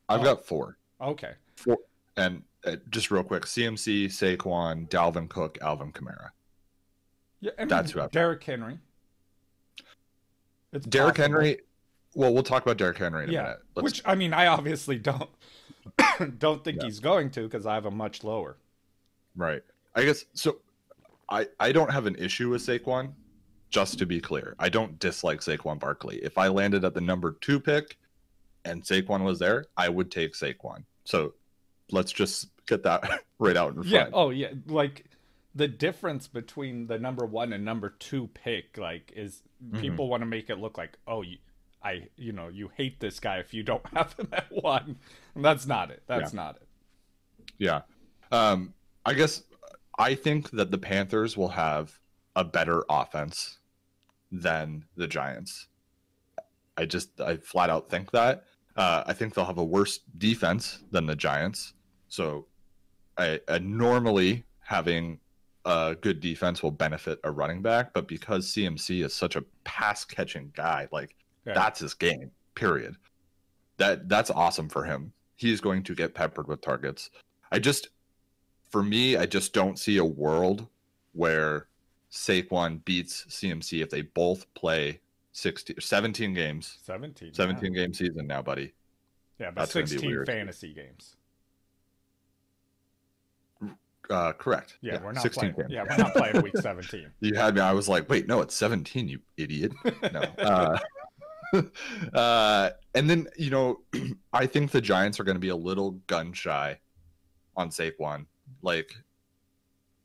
[0.08, 0.24] I've Oh.
[0.24, 0.76] got four.
[1.00, 1.78] Okay, Four.
[2.16, 6.30] And uh, just real quick, CMC, Saquon, Dalvin Cook, Alvin Kamara.
[7.40, 8.80] yeah, I mean, That's who I've- Derrick Henry.
[10.72, 11.36] It's Derrick possible.
[11.36, 11.60] Henry.
[12.16, 13.58] Well, we'll talk about Derrick Henry in a Yeah, minute.
[13.76, 15.30] Let's, which I mean, I obviously don't
[16.38, 16.86] don't think Yeah.
[16.86, 18.56] he's going to because I have a much lower.
[19.36, 19.62] right.
[19.94, 20.58] I guess so.
[21.30, 23.12] I I don't have an issue with Saquon.
[23.70, 26.16] Just to be clear, I don't dislike Saquon Barkley.
[26.22, 27.98] If I landed at the number two pick,
[28.64, 30.84] and Saquon was there, I would take Saquon.
[31.04, 31.34] So
[31.90, 33.88] let's just get that right out in front.
[33.88, 34.08] Yeah.
[34.12, 34.52] Oh, yeah.
[34.66, 35.04] Like
[35.54, 39.80] the difference between the number one and number two pick, like, is Mhm.
[39.80, 41.38] people want to make it look like, oh, you,
[41.82, 44.96] I, you know, you hate this guy if you don't have him at one.
[45.34, 46.02] And that's not it.
[46.06, 46.68] That's not it.
[47.58, 47.82] Yeah.
[48.32, 48.72] Um,
[49.04, 49.42] I guess
[49.98, 51.98] I think that the Panthers will have
[52.38, 53.58] a better offense
[54.32, 55.66] than the Giants.
[56.76, 58.44] I just I flat out think that.
[58.76, 61.72] Uh, I think they'll have a worse defense than the Giants.
[62.08, 62.46] So,
[63.18, 65.18] I, I normally having
[65.64, 70.04] a good defense will benefit a running back, but because CMC is such a pass
[70.04, 71.54] catching guy, like Yeah.
[71.54, 72.30] that's his game.
[72.54, 72.94] Period.
[73.78, 75.12] That that's awesome for him.
[75.34, 77.10] He's going to get peppered with targets.
[77.50, 77.88] I just,
[78.70, 80.68] for me, I just don't see a world
[81.12, 81.66] where
[82.10, 85.00] Saquon beats CMC if they both play
[85.32, 87.34] 16, 17 games, 17.
[87.34, 88.72] 17 game season now, buddy.
[89.38, 90.26] Yeah, yeah but That's 16 weird.
[90.26, 91.16] fantasy games.
[94.10, 94.78] Uh, correct.
[94.80, 95.54] Yeah, we're not 16 playing.
[95.54, 95.70] games.
[95.70, 97.10] Yeah, we're not playing week 17.
[97.20, 97.60] You had me.
[97.60, 99.72] I was like, wait, no, it's 17, you idiot.
[100.12, 100.22] No.
[101.50, 101.62] Uh,
[102.14, 103.80] uh, and then, you know,
[104.34, 106.78] I think the Giants are going to be a little gun shy
[107.56, 108.26] on Saquon.
[108.60, 108.94] Like,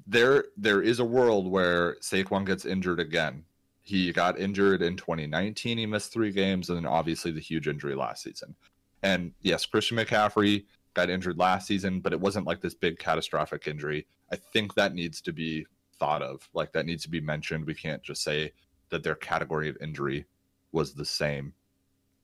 [0.07, 3.45] there, there is a world where Saquon gets injured again.
[3.81, 5.77] He got injured in 2019.
[5.77, 8.55] He missed three games, and then obviously the huge injury last season.
[9.03, 13.67] And yes, Christian McCaffrey got injured last season, but it wasn't like this big catastrophic
[13.67, 14.07] injury.
[14.31, 15.65] I think that needs to be
[15.99, 16.47] thought of.
[16.53, 17.65] Like that needs to be mentioned.
[17.65, 18.53] We can't just say
[18.89, 20.25] that their category of injury
[20.71, 21.53] was the same.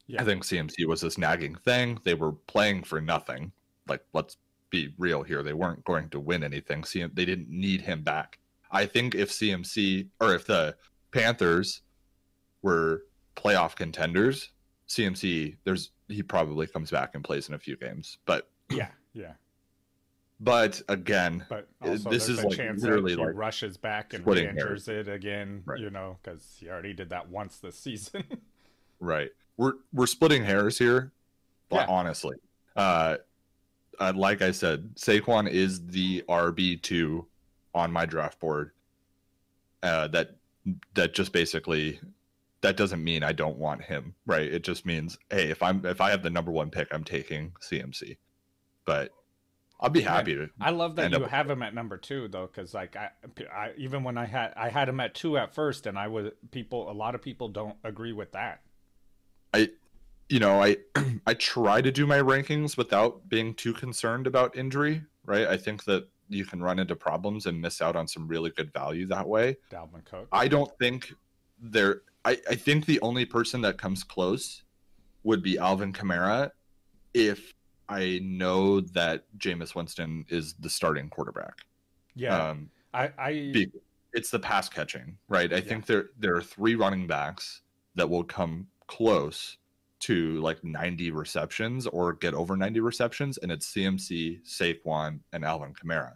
[0.08, 0.22] Yeah.
[0.22, 2.00] I think CMC was this nagging thing.
[2.04, 3.52] They were playing for nothing.
[3.88, 4.38] Like let's
[4.70, 5.44] be real here.
[5.44, 6.82] They weren't going to win anything.
[6.84, 8.40] CM, they didn't need him back.
[8.72, 10.76] I think if CMC or if the
[11.12, 11.82] Panthers
[12.62, 13.04] were
[13.36, 14.52] playoff contenders,
[14.88, 18.18] CMC there's he probably comes back and plays in a few games.
[18.26, 19.34] But Yeah, yeah.
[20.40, 24.14] but again, But also this is, a like, chance literally, that he like, rushes back
[24.14, 25.80] and re-injures it again, Right.
[25.80, 28.24] you know, because he already did that once this season.
[29.02, 29.30] Right.
[29.56, 31.14] We're we're splitting hairs here,
[31.70, 31.86] but Yeah.
[31.88, 32.36] honestly,
[32.76, 33.16] uh,
[34.00, 37.28] uh, like I said, Saquon is the RB two
[37.74, 38.72] on my draft board.
[39.84, 40.38] Uh, that
[40.94, 42.00] that just basically
[42.62, 44.52] that doesn't mean I don't want him, right?
[44.52, 47.54] It just means hey, if I'm if I have the number one pick, I'm taking
[47.62, 48.18] CMC.
[48.86, 49.12] But
[49.80, 50.50] I'll be happy to.
[50.60, 53.12] I love that you have him at number two though, because like I,
[53.54, 56.32] I, even when I had I had him at two at first, and I was
[56.52, 56.92] people.
[56.92, 58.62] A lot of people don't agree with that.
[60.30, 60.78] You know, I
[61.28, 65.48] I try to do my rankings without being too concerned about injury, right?
[65.48, 68.72] I think that you can run into problems and miss out on some really good
[68.72, 69.58] value that way.
[69.72, 70.28] Dalvin Cook.
[70.32, 71.14] I don't think
[71.60, 74.64] there I, I think the only person that comes close
[75.24, 76.52] would be Alvin Kamara
[77.14, 77.54] if
[77.90, 81.66] I know that Jameis Winston is the starting quarterback.
[82.16, 83.72] yeah, Um I, I be-
[84.14, 85.52] it's the pass catching, right?
[85.54, 87.62] I think there there are three running backs
[87.96, 89.58] that will come close
[90.02, 95.74] to like 90 receptions or get over 90 receptions, and it's CMC, Saquon, and Alvin
[95.74, 96.14] Kamara.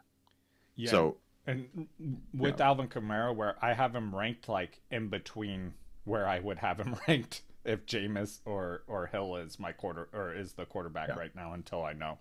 [0.76, 0.92] yeah.
[0.92, 1.88] So and
[2.34, 5.74] with Alvin Kamara, where I have him ranked like in between
[6.06, 10.34] where I would have him ranked if Jameis or or Hill is my quarter or
[10.34, 11.16] is the quarterback Yeah.
[11.16, 12.18] right now until I know.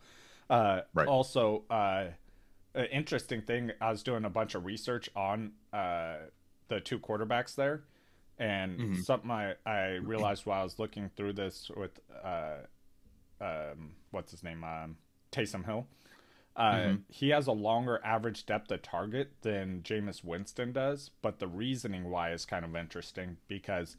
[0.51, 1.07] Uh, Right.
[1.07, 2.07] Also, uh,
[2.75, 6.17] an interesting thing, I was doing a bunch of research on uh,
[6.69, 7.85] the two quarterbacks there,
[8.43, 9.05] and Mhm.
[9.05, 12.59] something I I realized while I was looking through this with uh,
[13.41, 14.97] um, what's his name, um,
[15.31, 15.87] Taysom Hill.
[16.55, 17.03] Uh, Mhm.
[17.09, 22.11] He has a longer average depth of target than Jameis Winston does, but the reasoning
[22.11, 23.97] why is kind of interesting because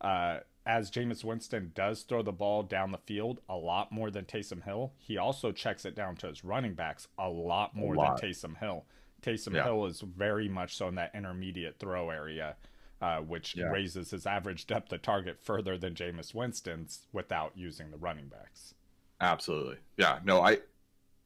[0.00, 4.24] uh, as Jameis Winston does throw the ball down the field a lot more than
[4.26, 8.20] Taysom Hill, he also checks it down to his running backs a lot more lot.
[8.20, 8.84] than Taysom Hill.
[9.22, 9.64] Taysom Yeah.
[9.64, 12.56] Hill is very much so in that intermediate throw area,
[13.00, 13.66] uh, which Yeah.
[13.66, 18.74] raises his average depth of target further than Jameis Winston's without using the running backs.
[19.20, 20.18] absolutely, yeah.
[20.24, 20.58] No, I,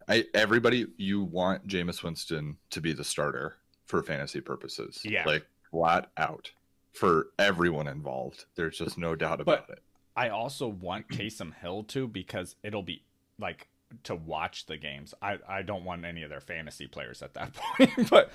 [0.08, 5.00] I everybody you want Jameis Winston to be the starter for fantasy purposes.
[5.04, 5.24] Yeah.
[5.24, 6.50] like flat out
[6.92, 8.44] for everyone involved.
[8.54, 9.82] There's just no doubt But- about it.
[10.16, 13.02] I also want Taysom Hill to because it'll be
[13.38, 13.68] like
[14.04, 15.14] to watch the games.
[15.22, 18.30] I, I don't want any of their fantasy players at that point, but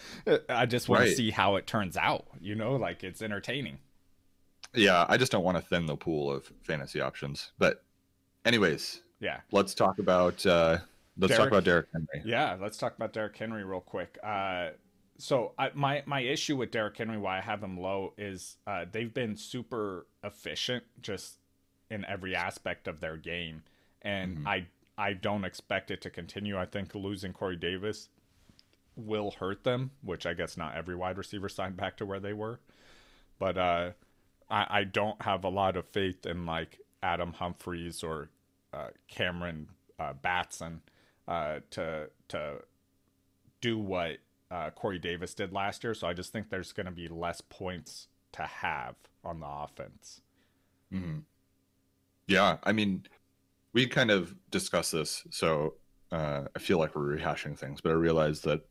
[0.50, 1.10] I just want Right.
[1.10, 2.26] to see how it turns out.
[2.42, 3.78] You know, like it's entertaining.
[4.74, 7.52] Yeah, I just don't want to thin the pool of fantasy options.
[7.60, 7.84] But,
[8.46, 9.42] anyways, Yeah.
[9.52, 10.80] let's talk about uh,
[11.18, 12.24] let's talk about Derrick Henry.
[12.26, 14.18] Yeah, let's talk about Derrick Henry real quick.
[14.24, 14.70] Uh,
[15.20, 18.86] so I, my my issue with Derrick Henry, why I have him low, is uh,
[18.92, 21.38] they've been super efficient just
[21.92, 23.62] in every aspect of their game,
[24.02, 24.48] and Mhm.
[24.48, 24.66] I
[24.98, 26.58] I don't expect it to continue.
[26.58, 28.10] I think losing Corey Davis
[28.96, 32.34] will hurt them, which I guess not every wide receiver signed back to where they
[32.34, 32.60] were,
[33.40, 33.92] but uh,
[34.50, 38.30] I I don't have a lot of faith in like Adam Humphries or
[38.74, 40.82] uh, Cameron uh, Batson
[41.28, 42.60] uh, to to
[43.62, 44.18] do what
[44.52, 45.94] uh, Corey Davis did last year.
[45.94, 50.22] So I just think there's going to be less points to have on the offense.
[50.92, 51.20] hmm
[52.28, 53.04] Yeah, I mean,
[53.74, 55.76] we kind of discussed this, so
[56.12, 58.62] uh, I feel like we're rehashing things, but I realize that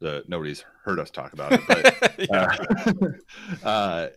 [0.00, 1.60] that nobody's heard us talk about it.
[1.66, 2.30] But
[3.64, 4.08] uh, uh,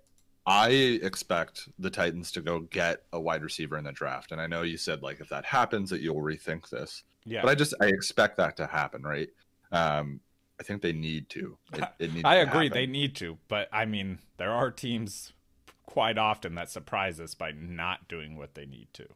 [0.45, 4.47] I expect the Titans to go get a wide receiver in the draft, and I
[4.47, 7.41] know you said like if that happens that you'll rethink this, yeah.
[7.41, 9.29] but I just I expect that to happen, right?
[9.71, 10.19] Um,
[10.59, 11.57] I think they need to.
[11.73, 12.77] It, it needs I agree happen.
[12.77, 15.33] they need to, but I mean there are teams
[15.85, 19.07] quite often that surprise us by not doing what they need to.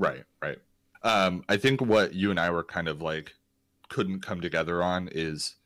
[0.00, 0.58] Right, right.
[1.02, 3.34] Um, I think what you and I were kind of like
[3.88, 5.56] couldn't come together on is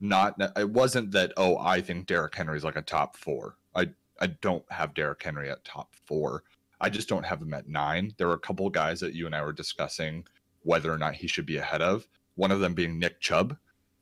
[0.00, 0.34] not.
[0.56, 1.32] It wasn't that.
[1.36, 3.56] Oh, I think Derrick Henry's like a top four.
[3.74, 6.42] I I don't have Derrick Henry at top four.
[6.80, 8.14] I just don't have him at nine.
[8.18, 10.24] There were a couple guys that you and I were discussing
[10.62, 12.06] whether or not he should be ahead of.
[12.36, 13.56] One of them being Nick Chubb.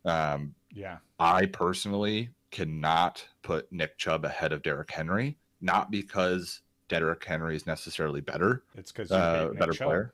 [0.05, 0.99] Um, Yeah.
[1.19, 7.67] I personally cannot put Nick Chubb ahead of Derrick Henry, not because Derrick Henry is
[7.67, 9.87] necessarily better, It's because you uh, hate Nick better Chubb.
[9.89, 10.13] player.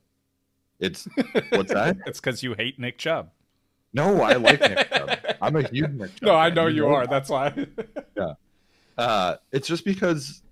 [0.81, 1.07] It's
[1.51, 1.97] what's that?
[2.07, 3.31] it's because you hate Nick Chubb.
[3.93, 5.19] No, I like Nick Chubb.
[5.43, 6.23] I'm a huge Nick Chubb.
[6.23, 7.07] No, I know you are.
[7.07, 7.11] that.
[7.11, 7.67] That's why.
[8.99, 10.43] Uh, it's just because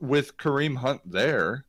[0.00, 1.64] with Kareem Hunt there,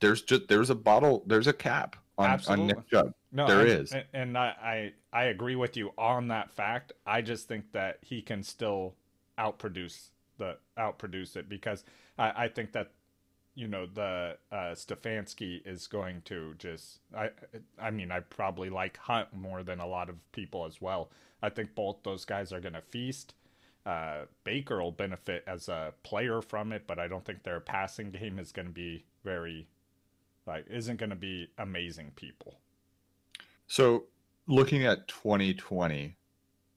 [0.00, 3.14] there's just there's a bottle, there's a cap on, on Nick Chubb.
[3.30, 3.92] No, There and, is.
[3.92, 6.92] and, and I, I I agree with you on that fact.
[7.06, 8.94] I just think that he can still
[9.38, 11.84] outproduce the outproduce it because
[12.18, 12.92] I, I think that
[13.54, 17.30] you know the uh, Stefanski is going to just I
[17.80, 21.10] I mean I probably like Hunt more than a lot of people as well.
[21.42, 23.34] I think both those guys are going to feast.
[23.84, 28.10] Uh, Baker will benefit as a player from it, but I don't think their passing
[28.10, 29.68] game is going to be very
[30.46, 32.58] like isn't going to be amazing people.
[33.66, 34.04] So
[34.46, 36.16] looking at 2020,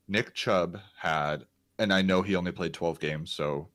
[0.07, 1.45] Nick Chubb had,
[1.79, 3.67] and I know he only played 12 games, so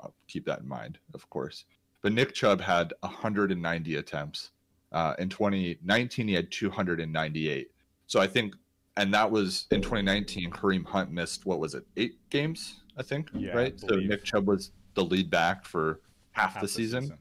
[0.00, 1.64] I'll keep that in mind, of course.
[2.02, 4.50] But Nick Chubb had 190 attempts.
[4.92, 7.70] Uh, in 2019, he had 298.
[8.06, 8.54] So I think,
[8.96, 10.50] and that was in 2019.
[10.50, 12.80] Kareem Hunt missed what was it, eight games?
[12.96, 13.80] I think, Yeah, I right?
[13.80, 13.96] So.
[13.96, 16.00] Nick Chubb was the lead back for
[16.32, 17.16] half, half the season.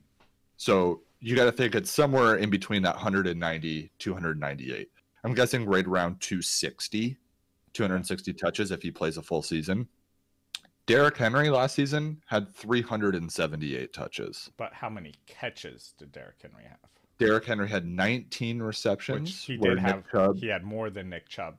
[0.57, 4.89] So you got to think it's somewhere in between that 190, 298.
[5.23, 7.17] I'm guessing right around 260,
[7.73, 9.87] 260 touches if he plays a full season.
[10.85, 14.49] Derrick Henry last season had 378 touches.
[14.57, 16.79] But how many catches did Derrick Henry have?
[17.19, 19.29] Derrick Henry had 19 receptions.
[19.29, 20.03] Which he did Nick have.
[20.11, 21.57] Chubb, He had more than Nick Chubb.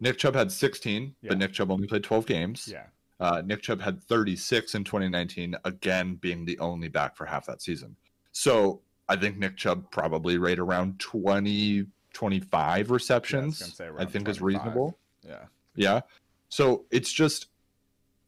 [0.00, 1.28] Nick Chubb had 16, Yeah.
[1.30, 2.68] but Nick Chubb only played 12 games.
[2.70, 2.86] Yeah.
[3.20, 7.62] Uh, Nick Chubb had 36 in 2019, again being the only back for half that
[7.62, 7.96] season.
[8.32, 13.74] So I think Nick Chubb probably right around 20, 25 receptions.
[13.74, 14.96] say I around think is reasonable.
[15.26, 15.44] Yeah.
[15.76, 16.00] Yeah.
[16.48, 17.48] So it's just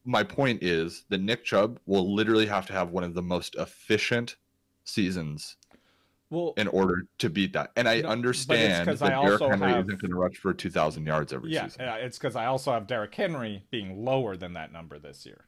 [0.05, 3.55] my point is that Nick Chubb will literally have to have one of the most
[3.57, 4.37] efficient
[4.85, 5.57] seasons
[6.31, 7.71] Well, in order to beat that.
[7.77, 11.07] And I No, understand that I Derrick Henry have- isn't going to rush for 2,000
[11.07, 14.53] yards every yeah, season yeah, it's because I also have Derrick Henry being lower than
[14.55, 15.47] that number this year.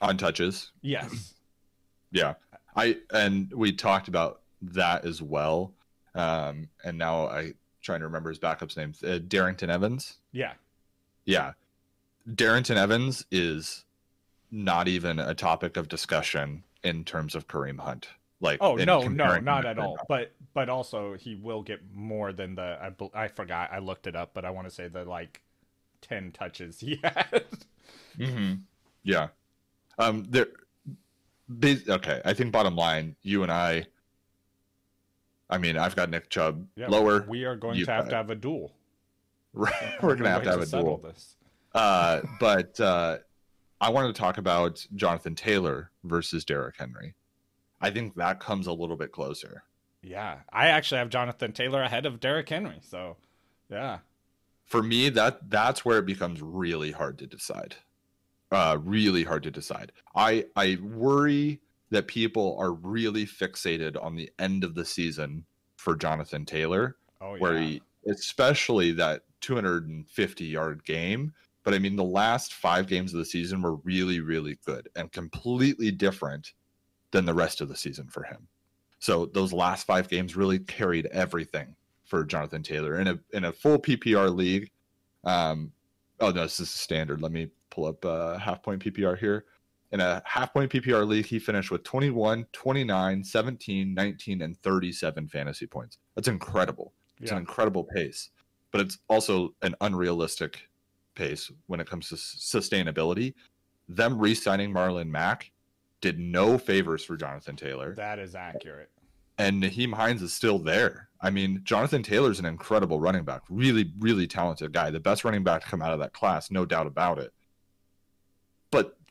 [0.00, 0.72] on touches.
[0.80, 1.34] Yes.
[2.10, 2.34] Yeah,
[2.76, 5.72] I and we talked about that as well.
[6.14, 10.18] Um, and now I trying to remember his backup's name, uh, Darrynton Evans.
[10.32, 10.52] yeah.
[11.24, 11.52] Yeah,
[12.28, 13.84] Darrynton Evans is
[14.50, 18.08] not even a topic of discussion in terms of Kareem Hunt.
[18.40, 19.96] Like, Oh no, no, not at all.
[19.96, 20.08] Hunt.
[20.08, 22.76] But but also he will get more than the
[23.14, 25.42] I, I forgot I looked it up, but I want to say the like
[26.00, 27.44] ten touches he had.
[28.18, 28.54] Mm-hmm.
[29.04, 29.28] Yeah.
[29.98, 30.26] Um.
[30.28, 30.48] There.
[31.88, 32.20] Okay.
[32.24, 33.86] I think bottom line, you and I.
[35.52, 37.26] I mean, I've got Nick Chubb Yeah, lower.
[37.28, 38.72] We are going to have to have a duel.
[39.52, 39.72] Right.
[40.02, 40.96] We're gonna have to have a duel.
[40.96, 41.36] This.
[41.74, 43.18] Uh, but uh,
[43.80, 47.14] I wanted to talk about Jonathan Taylor versus Derrick Henry.
[47.82, 49.64] I think that comes a little bit closer.
[50.02, 52.78] Yeah, I actually have Jonathan Taylor ahead of Derrick Henry.
[52.80, 53.18] So,
[53.70, 53.98] yeah,
[54.64, 57.76] For me, that that's where it becomes really hard to decide.
[58.50, 59.92] Uh, really hard to decide.
[60.14, 61.60] I I worry
[61.92, 65.44] that people are really fixated on the end of the season
[65.76, 71.34] for Jonathan Taylor, oh yeah, where he, especially that 250 yard game.
[71.64, 75.12] But I mean, the last five games of the season were really, really good and
[75.12, 76.54] completely different
[77.10, 78.48] than the rest of the season for him.
[78.98, 81.76] So those last five games really carried everything
[82.06, 84.70] for Jonathan Taylor in a in a full PPR league.
[85.24, 85.72] Um,
[86.20, 87.20] oh no, this is standard.
[87.20, 89.44] Let me pull up uh, half point PPR here.
[89.92, 95.28] In a half point PPR league, he finished with 21, 29, 17, 19, and 37
[95.28, 95.98] fantasy points.
[96.14, 96.94] That's incredible.
[97.20, 97.36] It's yeah.
[97.36, 98.30] an incredible pace.
[98.72, 100.68] but it's also an unrealistic
[101.14, 103.34] pace when it comes to sustainability.
[103.88, 105.52] Them re-signing Marlon Mack
[106.00, 107.94] did no favors for Jonathan Taylor.
[107.94, 108.90] That is accurate.
[109.38, 111.08] And Nyheim Hines is still there.
[111.20, 115.44] I mean, Jonathan Taylor's an incredible running back, really, really talented guy, the best running
[115.44, 117.32] back to come out of that class, no doubt about it.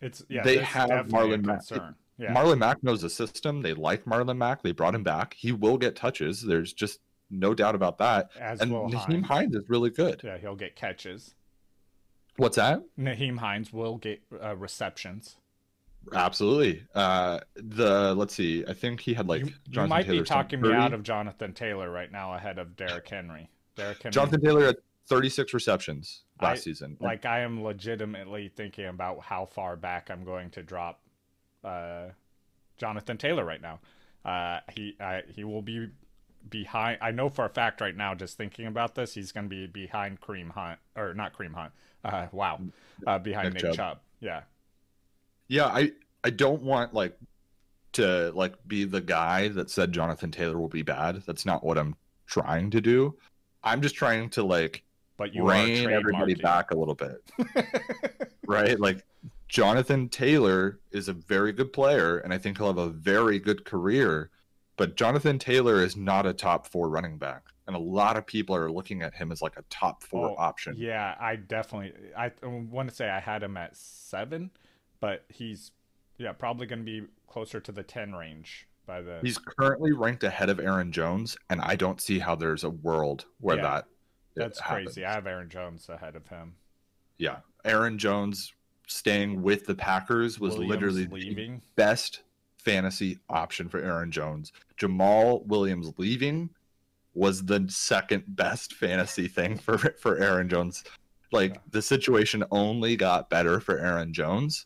[0.01, 1.61] It's yeah, they have Marlon Mack.
[2.17, 2.33] Yeah.
[2.33, 3.61] Marlon Mack knows the system.
[3.61, 4.61] They like Marlon Mack.
[4.61, 5.33] They brought him back.
[5.33, 6.41] He will get touches.
[6.41, 6.99] There's just
[7.29, 8.29] no doubt about that.
[8.39, 9.27] As and will Nyheim Hines.
[9.27, 10.21] Hines is really good.
[10.23, 11.33] Yeah, he'll get catches.
[12.37, 12.81] What's that?
[12.99, 15.37] Nyheim Hines will get uh, receptions.
[16.13, 16.83] Absolutely.
[16.95, 18.65] Uh, the let's see.
[18.67, 19.45] I think he had like.
[19.45, 22.75] You, you might Taylor be talking me out of Jonathan Taylor right now ahead of
[22.75, 23.49] Derrick Henry.
[23.75, 24.13] Derrick Henry.
[24.13, 24.73] Jonathan Taylor
[25.07, 26.97] 36 receptions last I, season.
[26.99, 31.01] Like I am legitimately thinking about how far back I'm going to drop
[31.63, 32.07] uh,
[32.77, 33.79] Jonathan Taylor right now.
[34.23, 34.95] Uh, he
[35.27, 35.87] he will be
[36.49, 36.99] behind.
[37.01, 39.67] I know for a fact right now, just thinking about this, he's going to be
[39.67, 41.73] behind Kareem Hunt or not Kareem Hunt.
[42.03, 42.59] Uh, wow,
[43.05, 43.75] uh, behind Nick, Nick Chubb.
[43.75, 43.99] Chubb.
[44.19, 44.41] Yeah,
[45.47, 45.65] yeah.
[45.65, 45.91] I
[46.23, 47.17] I don't want like
[47.93, 51.23] to like be the guy that said Jonathan Taylor will be bad.
[51.25, 51.95] That's not what I'm
[52.25, 53.15] trying to do.
[53.63, 54.83] I'm just trying to like
[55.17, 57.21] but you rein everybody back a little bit.
[58.47, 58.79] right?
[58.79, 59.05] Like
[59.47, 63.65] Jonathan Taylor is a very good player and I think he'll have a very good
[63.65, 64.31] career
[64.81, 67.43] but Jonathan Taylor is not a top four running back.
[67.67, 70.35] And a lot of people are looking at him as like a top four oh,
[70.39, 70.73] option.
[70.75, 74.49] Yeah, I definitely I want to say I had him at seven,
[74.99, 75.69] but he's
[76.17, 80.49] yeah, probably gonna be closer to the ten range by the He's currently ranked ahead
[80.49, 83.85] of Aaron Jones, and I don't see how there's a world where yeah, that
[84.35, 85.05] that's crazy.
[85.05, 86.55] I have Aaron Jones ahead of him.
[87.17, 87.37] Yeah.
[87.65, 88.53] Aaron Jones
[88.87, 91.55] staying with the Packers was Williams literally leaving.
[91.55, 92.21] the best
[92.57, 94.51] fantasy option for Aaron Jones.
[94.77, 96.49] Jamaal Williams leaving
[97.13, 100.83] was the second best fantasy thing for for Aaron Jones.
[101.31, 101.61] Like yeah.
[101.71, 104.65] the situation only got better for Aaron Jones.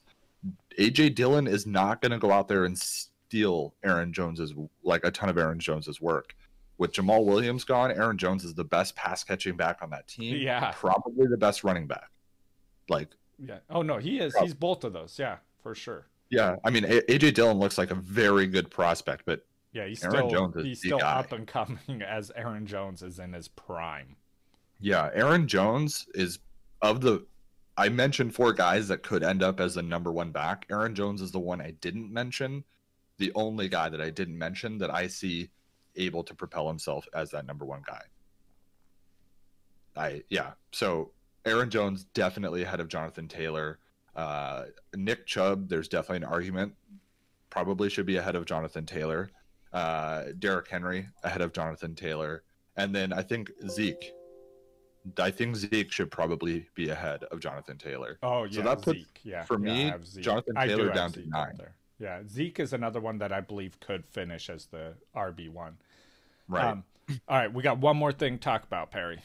[0.80, 4.53] AJ Dillon is not going to go out there and steal Aaron Jones's
[4.84, 6.36] like a ton of Aaron Jones's work.
[6.78, 10.36] With Jamaal Williams gone, Aaron Jones is the best pass catching back on that team.
[10.38, 12.09] Yeah, probably the best running back.
[12.89, 13.09] Like,
[13.39, 13.59] yeah.
[13.69, 14.34] Oh no, he is.
[14.34, 14.47] Probably.
[14.47, 15.17] He's both of those.
[15.17, 16.07] Yeah, for sure.
[16.30, 20.15] Yeah, I mean AJ Dillon looks like a very good prospect, but yeah, he's Aaron
[20.15, 21.19] still Jones he's still guy.
[21.19, 24.15] up and coming as Aaron Jones is in his prime.
[24.80, 26.39] Yeah, Aaron Jones is
[26.82, 27.26] of the
[27.78, 30.65] I mentioned four guys that could end up as the number one back.
[30.69, 32.63] Aaron Jones is the one I didn't mention.
[33.17, 35.49] The only guy that I didn't mention that I see
[35.98, 38.02] able to propel himself as that number one guy.
[39.96, 40.52] I yeah.
[40.72, 41.12] So
[41.46, 43.80] Aaron Jones definitely ahead of Jonathan Taylor.
[44.16, 44.66] Uh,
[44.96, 46.74] Nick Chubb, there's definitely an argument,
[47.50, 49.30] probably should be ahead of Jonathan Taylor.
[49.74, 52.43] Uh, Derrick Henry ahead of Jonathan Taylor,
[52.78, 54.14] and then I think Zeke.
[55.20, 58.18] I think Zeke should probably be ahead of Jonathan Taylor.
[58.24, 59.20] Oh yeah, so that puts, Zeke.
[59.24, 61.60] Yeah, for yeah, me, Jonathan Taylor down to nine.
[62.00, 65.78] Yeah, Zeke is another one that I believe could finish as the RB one.
[66.48, 66.66] Right.
[66.66, 66.84] Um,
[67.28, 69.22] all right, we got one more thing to talk about, Perry.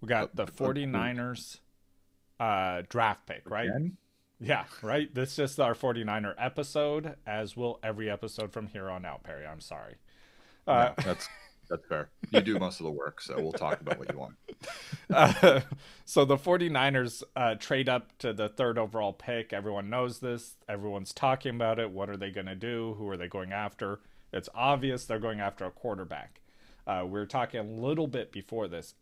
[0.00, 1.58] We got the 49ers
[2.38, 3.68] uh, draft pick, right?
[3.68, 3.96] Again?
[4.38, 5.12] Yeah, right.
[5.14, 9.46] This is just our 49er episode, as will every episode from here on out, Perry.
[9.46, 9.94] I'm sorry.
[10.66, 11.28] Uh, no, that's
[11.70, 12.10] that's fair.
[12.30, 14.34] You do most of the work, so we'll talk about what you want.
[15.08, 15.60] Uh,
[16.04, 19.52] so the 49ers uh, trade up to the third overall pick.
[19.52, 20.56] Everyone knows this.
[20.68, 21.90] Everyone's talking about it.
[21.92, 22.96] What are they going to do?
[22.98, 24.00] Who are they going after?
[24.36, 26.40] It's obvious they're going after a quarterback.
[26.86, 28.94] Uh, we were talking a little bit before this.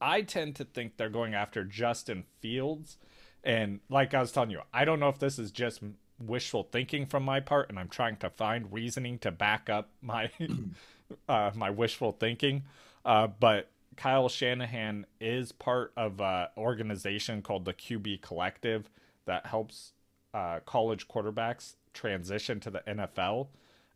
[0.00, 2.98] I tend to think they're going after Justin Fields
[3.46, 5.80] and like I was telling you, I don't know if this is just
[6.18, 10.30] wishful thinking from my part, and I'm trying to find reasoning to back up my
[11.28, 12.64] uh, my wishful thinking.
[13.04, 18.90] Uh, but Kyle Shanahan is part of an organization called the QB Collective
[19.26, 19.92] that helps
[20.34, 23.46] uh, college quarterbacks transition to the NFL.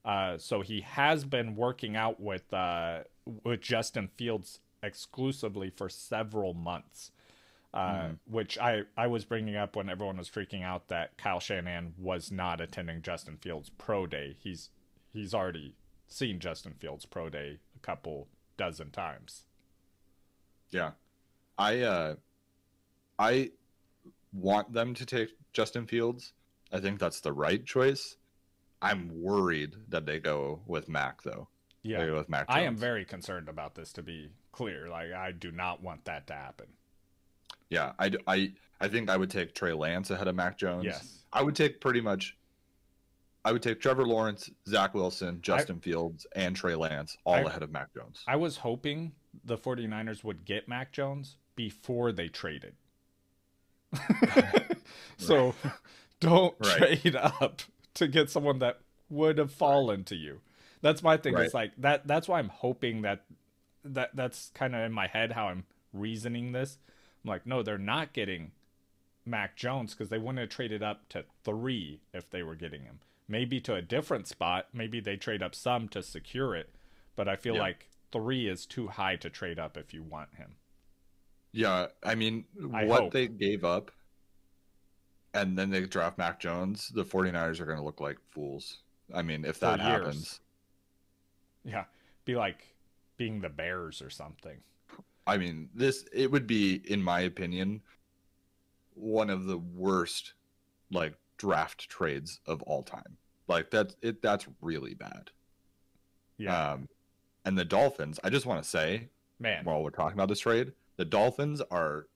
[0.05, 3.01] Uh, so he has been working out with uh,
[3.45, 7.13] with Justin Fields exclusively for several months
[7.75, 8.19] mm.
[8.29, 12.33] which I, I was bringing up when everyone was freaking out that Kyle Shanahan was
[12.33, 14.37] not attending Justin Fields' pro day.
[14.41, 14.71] He's
[15.13, 15.75] he's already
[16.09, 19.45] seen Justin Fields' pro day a couple dozen times.
[20.71, 20.93] Yeah,
[21.59, 22.15] I uh,
[23.19, 23.51] I
[24.33, 26.33] want them to take Justin Fields.
[26.73, 28.17] I think that's the right choice.
[28.83, 31.49] I'm worried that they go with Mac though.
[31.83, 32.49] Yeah, with Mac.
[32.49, 32.57] Jones.
[32.57, 33.93] I am very concerned about this.
[33.95, 36.67] To be clear, like I do not want that to happen.
[37.71, 40.85] Yeah, I, I, I think I would take Trey Lance ahead of Mac Jones.
[40.85, 41.19] Yes.
[41.33, 42.37] I would take pretty much
[43.45, 47.63] I would take Trevor Lawrence, Zach Wilson, Justin Fields, and Trey Lance all I- ahead
[47.63, 48.23] of Mac Jones.
[48.27, 49.13] I was hoping
[49.45, 52.75] the 49ers would get Mac Jones before they traded.
[55.17, 55.55] so
[56.21, 57.01] don't Right.
[57.01, 57.63] trade up
[57.95, 60.41] to get someone that would have fallen to you.
[60.83, 61.35] That's my thing.
[61.35, 61.45] Right.
[61.47, 63.25] It's like that that's why I'm hoping that
[63.85, 66.79] that that's kind of in my head how I'm reasoning this.
[67.25, 68.53] I'm like, no, they're not getting
[69.27, 73.01] Mac Jones because they wouldn't have traded up to three if they were getting him.
[73.29, 74.69] Maybe to a different spot.
[74.73, 76.71] Maybe they trade up some to secure it.
[77.17, 77.61] But I feel Yeah.
[77.61, 80.57] like three is too high to trade up if you want him.
[81.53, 83.13] Yeah, I mean, I what hope.
[83.13, 83.91] they gave up
[85.35, 88.79] and then they draft Mac Jones, the 49ers are going to look like fools.
[89.15, 90.41] I mean, if that happens.
[91.65, 91.85] Yeah.
[92.25, 92.75] Be like
[93.17, 94.59] being the Bears or something.
[95.27, 97.83] I mean, this it would be in my opinion
[98.95, 100.35] one of the worst
[100.91, 103.17] like draft trades of all time.
[103.47, 105.31] Like that's it that's really bad.
[106.39, 106.73] Yeah.
[106.73, 106.89] Um
[107.45, 109.09] and the Dolphins, I just want to say
[109.39, 109.65] Man.
[109.65, 112.07] while we're talking about this trade, the Dolphins are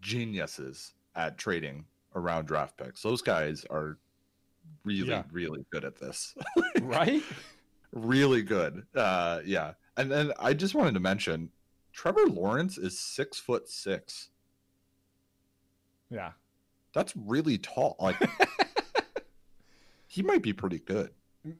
[0.00, 1.84] geniuses at trading
[2.14, 3.02] around draft picks.
[3.02, 3.98] Those guys are
[4.84, 5.24] really, Yeah.
[5.32, 6.34] really good at this.
[6.82, 7.22] right?
[7.92, 8.84] really good.
[8.94, 9.72] Uh, yeah.
[9.96, 11.50] And then I just wanted to mention
[11.92, 14.30] Trevor Lawrence is six foot six.
[16.10, 16.32] Yeah.
[16.92, 17.96] That's really tall.
[18.00, 18.16] Like
[20.08, 21.10] he might be pretty good.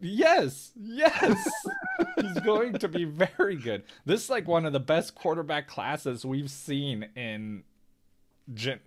[0.00, 0.72] Yes.
[0.76, 1.48] Yes.
[2.20, 3.84] He's going to be very good.
[4.04, 7.64] This is like one of the best quarterback classes we've seen in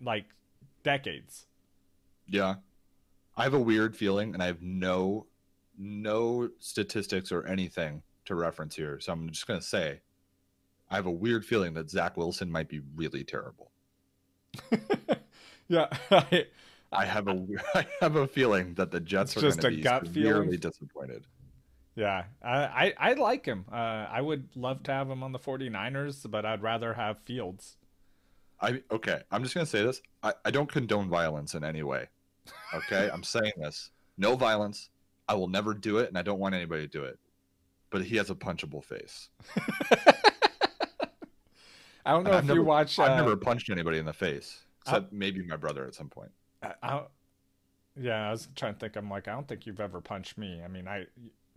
[0.02, 0.26] like
[0.84, 1.46] decades.
[2.28, 2.56] Yeah.
[3.36, 5.28] I have a weird feeling and I have no
[5.78, 9.00] no statistics or anything to reference here.
[9.00, 10.02] So I'm just gonna say
[10.90, 13.72] I have a weird feeling that Zach Wilson might be really terrible.
[15.68, 15.88] yeah.
[16.12, 16.46] I,
[16.92, 19.78] I have a I have a feeling that the Jets are just going a to
[19.78, 20.60] be gut severely feeling?
[20.60, 21.26] disappointed.
[21.96, 22.24] yeah.
[22.42, 23.66] I, I, I like him.
[23.72, 27.78] Uh, I would love to have him on the 49ers, but I'd rather have Fields.
[28.60, 29.22] I okay.
[29.32, 30.02] I'm just gonna say this.
[30.24, 32.08] I, I don't condone violence in any way.
[32.74, 33.92] Okay, I'm saying this.
[34.18, 34.90] No violence.
[35.30, 37.20] I will never do it, and I don't want anybody to do it.
[37.90, 39.30] But he has a punchable face.
[42.06, 42.98] I don't know I've if never- you watch.
[43.00, 46.32] I've uh, never punched anybody in the face, except maybe my brother at some point.
[46.64, 47.02] I, I,
[48.00, 48.96] yeah, I was trying to think.
[48.96, 50.62] I'm like, I don't think you've ever punched me.
[50.64, 51.06] I mean, I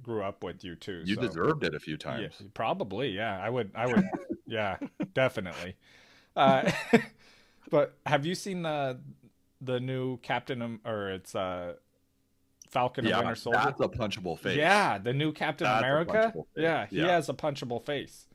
[0.03, 1.03] grew up with you too.
[1.05, 2.43] You so- deserved it a few Yeah, times.
[2.55, 3.11] probably.
[3.11, 3.70] Yeah, I would.
[3.74, 4.05] I would.
[4.47, 4.76] yeah,
[5.14, 5.76] definitely.
[6.34, 6.70] Uh,
[7.70, 8.99] but have you seen the
[9.61, 11.74] the new Captain or it's uh
[12.68, 13.58] Falcon and Yeah, Winter Soldier?
[13.64, 14.56] that's a punchable face.
[14.56, 16.32] Yeah, the new Captain That's America.
[16.56, 17.08] Yeah, he Yeah.
[17.08, 18.26] has a punchable face.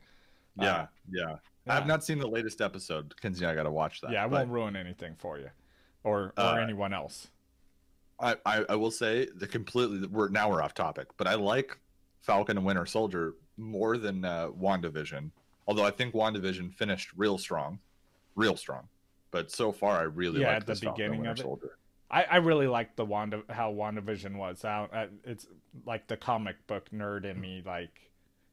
[0.60, 1.36] yeah, Uh, yeah.
[1.66, 1.76] yeah.
[1.76, 3.14] I've not seen the latest episode.
[3.20, 4.10] Kinsey, I got to watch that.
[4.12, 5.50] Yeah, I but won't ruin anything for you,
[6.04, 7.28] or or Uh, anyone else.
[8.20, 10.06] I, I, I will say the completely.
[10.06, 11.76] We're now we're off topic, but I like
[12.22, 15.30] Falcon and Winter Soldier more than uh, Wandavision.
[15.66, 17.78] Although I think Wandavision finished real strong,
[18.34, 18.88] real strong.
[19.36, 21.42] But so far, I really Yeah, like at the Falcon beginning of it.
[21.42, 21.76] Soldier.
[22.10, 24.62] I, I really like the Wanda how WandaVision was.
[24.62, 25.46] How uh, it's
[25.84, 27.62] like the comic book nerd in me.
[27.64, 28.10] Like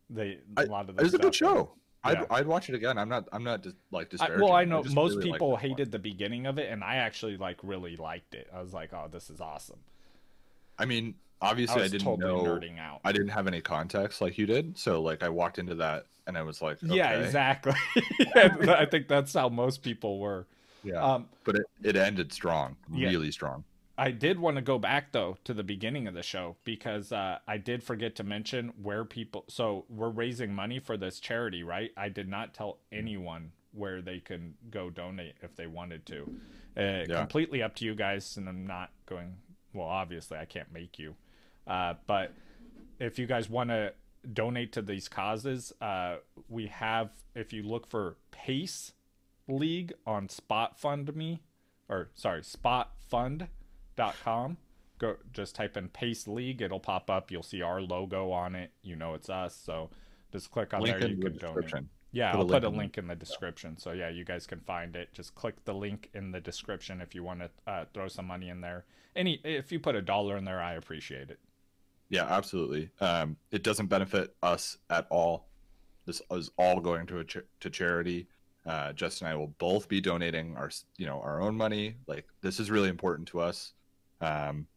[0.09, 1.71] they a lot of the It was a good show.
[2.03, 2.25] I'd, Yeah.
[2.31, 2.97] I'd watch it again.
[2.97, 3.29] I'm not.
[3.31, 5.69] I'm not just like I, well, I know just most really people this one.
[5.69, 8.49] hated the beginning of it, and I actually like really liked it.
[8.53, 9.79] I was like, "Oh, this is awesome."
[10.77, 12.43] I mean, obviously, I, was didn't totally know.
[12.43, 12.99] nerding out.
[13.05, 16.37] I didn't have any context like you did, so like I walked into that and
[16.37, 17.73] I was like, Yeah, exactly.
[18.35, 20.47] I think that's how most people were.
[20.83, 23.09] Yeah, Um, but it, it ended strong, Yeah.
[23.09, 23.63] really strong.
[23.97, 27.37] I did want to go back though to the beginning of the show because uh,
[27.47, 29.45] I did forget to mention where people.
[29.47, 31.91] So we're raising money for this charity, right?
[31.95, 36.23] I did not tell anyone where they can go donate if they wanted to.
[36.75, 37.19] Uh, Yeah.
[37.19, 39.35] Completely up to you guys, and I'm not going.
[39.73, 41.15] Well, obviously, I can't make you,
[41.67, 42.33] uh, but
[42.99, 43.93] if you guys want to
[44.33, 46.17] donate to these causes, uh,
[46.49, 47.09] we have.
[47.35, 48.93] If you look for Pace
[49.47, 51.41] League on Spot Fund Me,
[51.89, 54.57] or sorry, SpotFund.com.
[54.99, 56.61] Go just type in Pace League.
[56.61, 57.31] It'll pop up.
[57.31, 58.71] You'll see our logo on it.
[58.81, 59.55] You know it's us.
[59.55, 59.89] So
[60.31, 61.09] just click on Link there.
[61.09, 61.85] You the can donate.
[62.13, 63.75] Yeah, Put I'll put a in link in the description.
[63.77, 65.09] So yeah, you guys can find it.
[65.13, 68.49] Just click the link in the description if you want to uh, throw some money
[68.49, 68.85] in there.
[69.15, 71.39] Any if you put a dollar in there, I appreciate it.
[72.09, 72.91] Yeah, absolutely.
[73.01, 75.47] Um, it doesn't benefit us at all.
[76.05, 78.27] This is all going to a ch- to charity.
[78.65, 81.95] Uh, Justin and I will both be donating our, you know, our own money.
[82.07, 83.73] Like this is really important to us.
[84.21, 84.67] Um,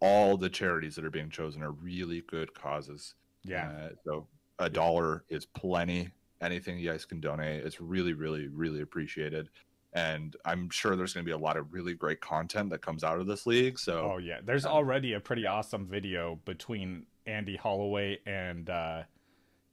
[0.00, 3.14] all the charities that are being chosen are really good causes.
[3.44, 4.26] Yeah, Uh, so
[4.58, 6.10] a dollar is plenty.
[6.40, 9.48] Anything you guys can donate it's really, really, really appreciated.
[9.94, 13.02] and I'm sure there's going to be a lot of really great content that comes
[13.02, 13.78] out of this league.
[13.78, 19.02] So, oh yeah, there's already a pretty awesome video between Andy Holloway and uh,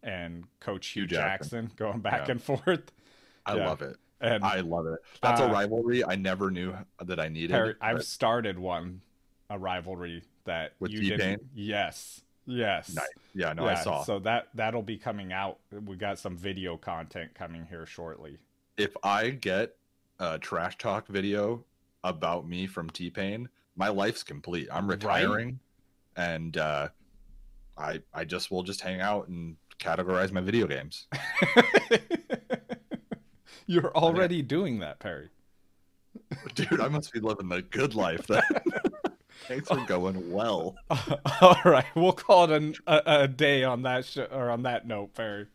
[0.03, 1.65] and Coach Hue, Hue Jackson.
[1.65, 1.75] Jackson.
[1.75, 2.31] going back Yeah.
[2.31, 2.91] and forth.
[3.45, 3.67] I Yeah.
[3.67, 3.97] love it.
[4.21, 4.99] And I love it.
[5.21, 7.75] That's Uh, a rivalry I never knew that I needed.
[7.81, 9.01] I've but started one,
[9.49, 11.17] a rivalry that With you T-Pain?
[11.17, 11.43] didn't.
[11.53, 12.93] Yes, yes.
[12.95, 13.07] nice.
[13.33, 14.03] Yeah, no, I saw.
[14.03, 15.59] So that that'll be coming out.
[15.71, 18.37] We got some video content coming here shortly.
[18.77, 19.75] if I get
[20.19, 21.63] a trash talk video
[22.03, 24.67] about me from T Pain, my life's complete.
[24.71, 24.95] I'm Right?
[24.95, 25.59] retiring,
[26.15, 26.87] and uh,
[27.77, 31.07] I I just will just hang out and categorize my video games.
[33.67, 35.29] You're oh, already doing that, Perry.
[36.53, 38.27] Dude, I must be living the good life.
[38.27, 38.43] Then
[39.47, 40.75] things are going well.
[41.41, 44.87] All right, we'll call it an, a, a day on that sh- or on that
[44.87, 45.47] note, Perry.